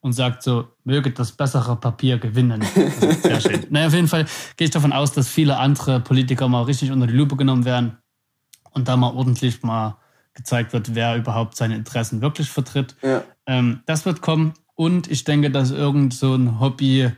und 0.00 0.12
sagt 0.12 0.42
so, 0.42 0.68
möge 0.84 1.10
das 1.10 1.32
bessere 1.32 1.76
Papier 1.76 2.18
gewinnen. 2.18 2.62
Also, 2.62 3.12
sehr 3.20 3.40
schön. 3.40 3.66
naja, 3.70 3.86
auf 3.88 3.94
jeden 3.94 4.08
Fall 4.08 4.24
gehe 4.56 4.64
ich 4.66 4.70
davon 4.70 4.92
aus, 4.92 5.12
dass 5.12 5.28
viele 5.28 5.58
andere 5.58 6.00
Politiker 6.00 6.48
mal 6.48 6.62
richtig 6.62 6.90
unter 6.90 7.06
die 7.06 7.12
Lupe 7.12 7.36
genommen 7.36 7.64
werden 7.64 7.98
und 8.72 8.88
da 8.88 8.96
mal 8.96 9.14
ordentlich 9.14 9.62
mal 9.62 9.98
gezeigt 10.34 10.72
wird, 10.72 10.94
wer 10.94 11.16
überhaupt 11.16 11.56
seine 11.56 11.74
Interessen 11.74 12.22
wirklich 12.22 12.48
vertritt. 12.48 12.96
Ja. 13.02 13.24
Ähm, 13.46 13.82
das 13.86 14.06
wird 14.06 14.22
kommen 14.22 14.54
und 14.74 15.10
ich 15.10 15.24
denke, 15.24 15.50
dass 15.50 15.70
irgend 15.70 16.14
so 16.14 16.34
ein 16.34 16.60
Hobby 16.60 17.10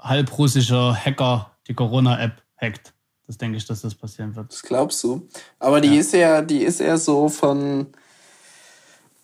halbrussischer 0.00 0.94
Hacker 0.94 1.52
die 1.68 1.74
Corona-App 1.74 2.42
hackt. 2.60 2.92
Das 3.26 3.38
denke 3.38 3.56
ich, 3.58 3.66
dass 3.66 3.82
das 3.82 3.94
passieren 3.94 4.34
wird. 4.36 4.52
Das 4.52 4.62
glaubst 4.62 5.02
du. 5.02 5.28
Aber 5.58 5.80
die 5.80 5.96
ist 5.96 6.12
ja, 6.12 6.42
die 6.42 6.62
ist 6.62 6.80
ja 6.80 6.96
so 6.96 7.28
von 7.28 7.88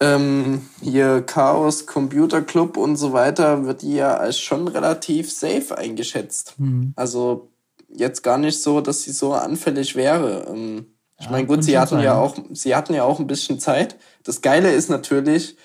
ähm, 0.02 0.62
hier 0.80 1.22
Chaos 1.22 1.86
Computer 1.86 2.42
Club 2.42 2.76
und 2.76 2.96
so 2.96 3.12
weiter, 3.12 3.64
wird 3.64 3.82
die 3.82 3.94
ja 3.94 4.16
als 4.16 4.38
schon 4.40 4.66
relativ 4.68 5.30
safe 5.32 5.76
eingeschätzt. 5.78 6.54
Mhm. 6.58 6.92
Also 6.96 7.50
jetzt 7.88 8.22
gar 8.22 8.38
nicht 8.38 8.60
so, 8.60 8.80
dass 8.80 9.02
sie 9.02 9.12
so 9.12 9.32
anfällig 9.32 9.94
wäre. 9.94 10.46
Ähm, 10.50 10.86
ich 11.18 11.26
Ja, 11.26 11.30
meine, 11.32 11.46
gut, 11.46 11.62
sie 11.62 11.78
hatten 11.78 12.00
ja 12.00 12.14
sein. 12.14 12.22
auch, 12.22 12.36
sie 12.52 12.74
hatten 12.74 12.94
ja 12.94 13.04
auch 13.04 13.20
ein 13.20 13.26
bisschen 13.28 13.60
Zeit. 13.60 13.96
Das 14.24 14.40
Geile 14.42 14.72
ist 14.72 14.90
natürlich, 14.90 15.56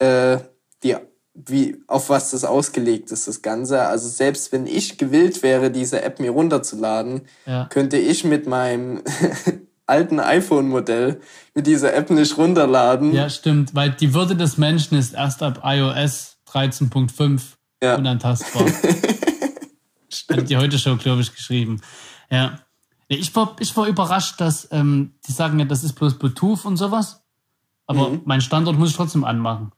äh, 0.00 0.38
die, 0.82 0.96
wie, 1.34 1.76
auf 1.86 2.08
was 2.10 2.30
das 2.32 2.44
ausgelegt 2.44 3.10
ist, 3.12 3.28
das 3.28 3.42
Ganze. 3.42 3.82
Also 3.82 4.08
selbst 4.08 4.50
wenn 4.52 4.66
ich 4.66 4.98
gewillt 4.98 5.42
wäre, 5.42 5.70
diese 5.70 6.02
App 6.02 6.18
mir 6.20 6.30
runterzuladen, 6.30 7.22
Ja. 7.46 7.66
könnte 7.70 7.96
ich 7.96 8.24
mit 8.24 8.46
meinem 8.46 9.02
alten 9.86 10.18
iPhone-Modell 10.20 11.20
mit 11.54 11.66
dieser 11.66 11.94
App 11.94 12.10
nicht 12.10 12.36
runterladen. 12.38 13.12
ja, 13.12 13.28
stimmt, 13.28 13.74
weil 13.74 13.90
die 13.90 14.14
Würde 14.14 14.34
des 14.36 14.56
Menschen 14.58 14.96
ist 14.98 15.14
erst 15.14 15.42
ab 15.42 15.60
iOS 15.64 16.38
13.5 16.50 17.40
Ja. 17.82 17.96
unantastbar. 17.96 18.64
Hat 20.30 20.48
die 20.48 20.56
heute 20.56 20.78
Show, 20.78 20.96
glaube 20.96 21.20
ich, 21.22 21.34
geschrieben. 21.34 21.80
Ja. 22.30 22.58
Ich 23.08 23.34
war, 23.36 23.56
ich 23.60 23.76
war 23.76 23.86
überrascht, 23.86 24.40
dass 24.40 24.68
ähm, 24.72 25.14
die 25.26 25.32
sagen 25.32 25.58
ja, 25.58 25.64
das 25.66 25.84
ist 25.84 25.92
bloß 25.94 26.18
Bluetooth 26.18 26.64
und 26.64 26.76
sowas. 26.76 27.22
Aber 27.86 28.08
Mhm. 28.10 28.22
mein 28.24 28.40
Standort 28.40 28.78
muss 28.78 28.90
ich 28.90 28.96
trotzdem 28.96 29.24
anmachen. 29.24 29.72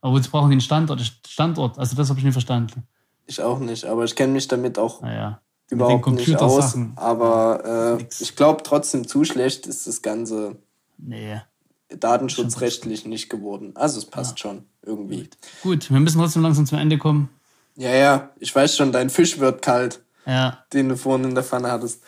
Aber 0.00 0.16
jetzt 0.16 0.30
brauchen 0.32 0.50
die 0.50 0.54
einen 0.54 0.60
Standort. 0.60 1.00
Standort. 1.28 1.78
Also 1.78 1.94
das 1.96 2.08
habe 2.08 2.18
ich 2.18 2.24
nicht 2.24 2.32
verstanden. 2.34 2.82
Ich 3.26 3.40
auch 3.40 3.58
nicht, 3.60 3.84
aber 3.84 4.04
ich 4.04 4.14
kenne 4.16 4.32
mich 4.32 4.48
damit 4.48 4.78
auch 4.78 5.00
Naja. 5.02 5.40
Überhaupt 5.70 6.06
nicht 6.08 6.36
aus. 6.36 6.76
Aber 6.96 7.98
äh, 8.00 8.06
ich 8.20 8.36
glaube 8.36 8.62
trotzdem, 8.62 9.06
zu 9.06 9.24
schlecht 9.24 9.66
ist 9.66 9.86
das 9.86 10.02
Ganze 10.02 10.56
Nee. 10.98 11.40
datenschutzrechtlich 11.88 13.06
nicht 13.06 13.28
geworden. 13.28 13.72
Also 13.74 13.98
es 13.98 14.06
passt 14.06 14.38
schon 14.38 14.64
irgendwie. 14.82 15.28
Gut, 15.62 15.90
wir 15.90 16.00
müssen 16.00 16.18
trotzdem 16.18 16.42
langsam 16.42 16.66
zum 16.66 16.78
Ende 16.78 16.98
kommen. 16.98 17.28
Ja, 17.76 17.94
ja, 17.94 18.30
ich 18.38 18.54
weiß 18.54 18.76
schon, 18.76 18.92
dein 18.92 19.10
Fisch 19.10 19.38
wird 19.38 19.60
kalt, 19.62 20.00
Ja. 20.24 20.64
den 20.72 20.88
du 20.88 20.96
vorhin 20.96 21.28
in 21.28 21.34
der 21.34 21.44
Pfanne 21.44 21.70
hattest. 21.70 22.02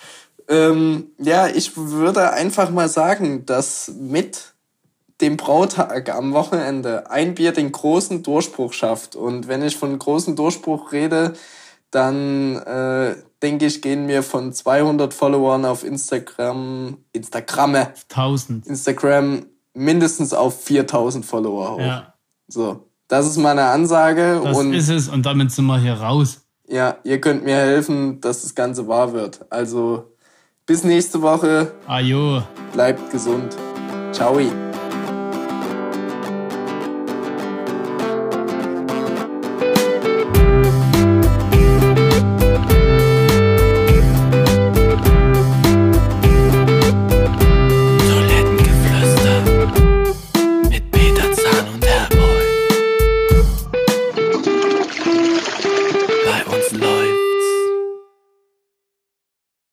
Ähm, 0.49 1.09
ja, 1.19 1.47
ich 1.49 1.77
würde 1.77 2.33
einfach 2.33 2.71
mal 2.71 2.89
sagen, 2.89 3.45
dass 3.45 3.93
mit 3.99 4.55
dem 5.21 5.37
Brautag 5.37 6.09
am 6.15 6.33
Wochenende 6.33 7.11
ein 7.11 7.35
Bier 7.35 7.53
den 7.53 7.71
großen 7.73 8.23
Durchbruch 8.23 8.73
schafft. 8.73 9.15
Und 9.17 9.49
wenn 9.49 9.63
ich 9.63 9.77
von 9.77 9.99
großen 9.99 10.37
Durchbruch 10.37 10.93
rede, 10.93 11.35
dann 11.91 12.57
äh, 12.57 13.17
denke 13.43 13.67
ich, 13.67 13.83
gehen 13.83 14.09
wir 14.09 14.23
von 14.23 14.53
200 14.53 15.15
Followern 15.15 15.65
auf 15.65 15.85
Instagram, 15.85 16.99
Instagramme, 17.13 17.93
1000. 18.11 18.67
Instagram 18.67 19.47
mindestens 19.75 20.33
auf 20.35 20.63
4000 20.65 21.25
Follower 21.25 21.73
hoch. 21.75 21.81
Ja, 21.81 22.15
So, 22.49 22.89
das 23.09 23.27
ist 23.27 23.37
meine 23.37 23.65
Ansage 23.65 24.41
das 24.43 24.57
und 24.59 24.73
ist 24.75 24.89
es. 24.89 25.09
Und 25.09 25.25
damit 25.25 25.53
sind 25.53 25.67
wir 25.67 25.79
hier 25.79 25.95
raus. 25.95 26.41
ja, 26.67 26.97
ihr 27.05 27.21
könnt 27.21 27.45
mir 27.45 27.57
helfen, 27.57 28.21
dass 28.21 28.43
das 28.43 28.55
Ganze 28.55 28.89
wahr 28.89 29.13
wird. 29.13 29.47
Also 29.51 30.13
bis 30.67 30.85
nächste 30.85 31.23
Woche, 31.23 31.73
Ajo. 31.87 32.43
bleibt 32.73 33.11
gesund. 33.11 33.57
Ciao. 34.13 34.68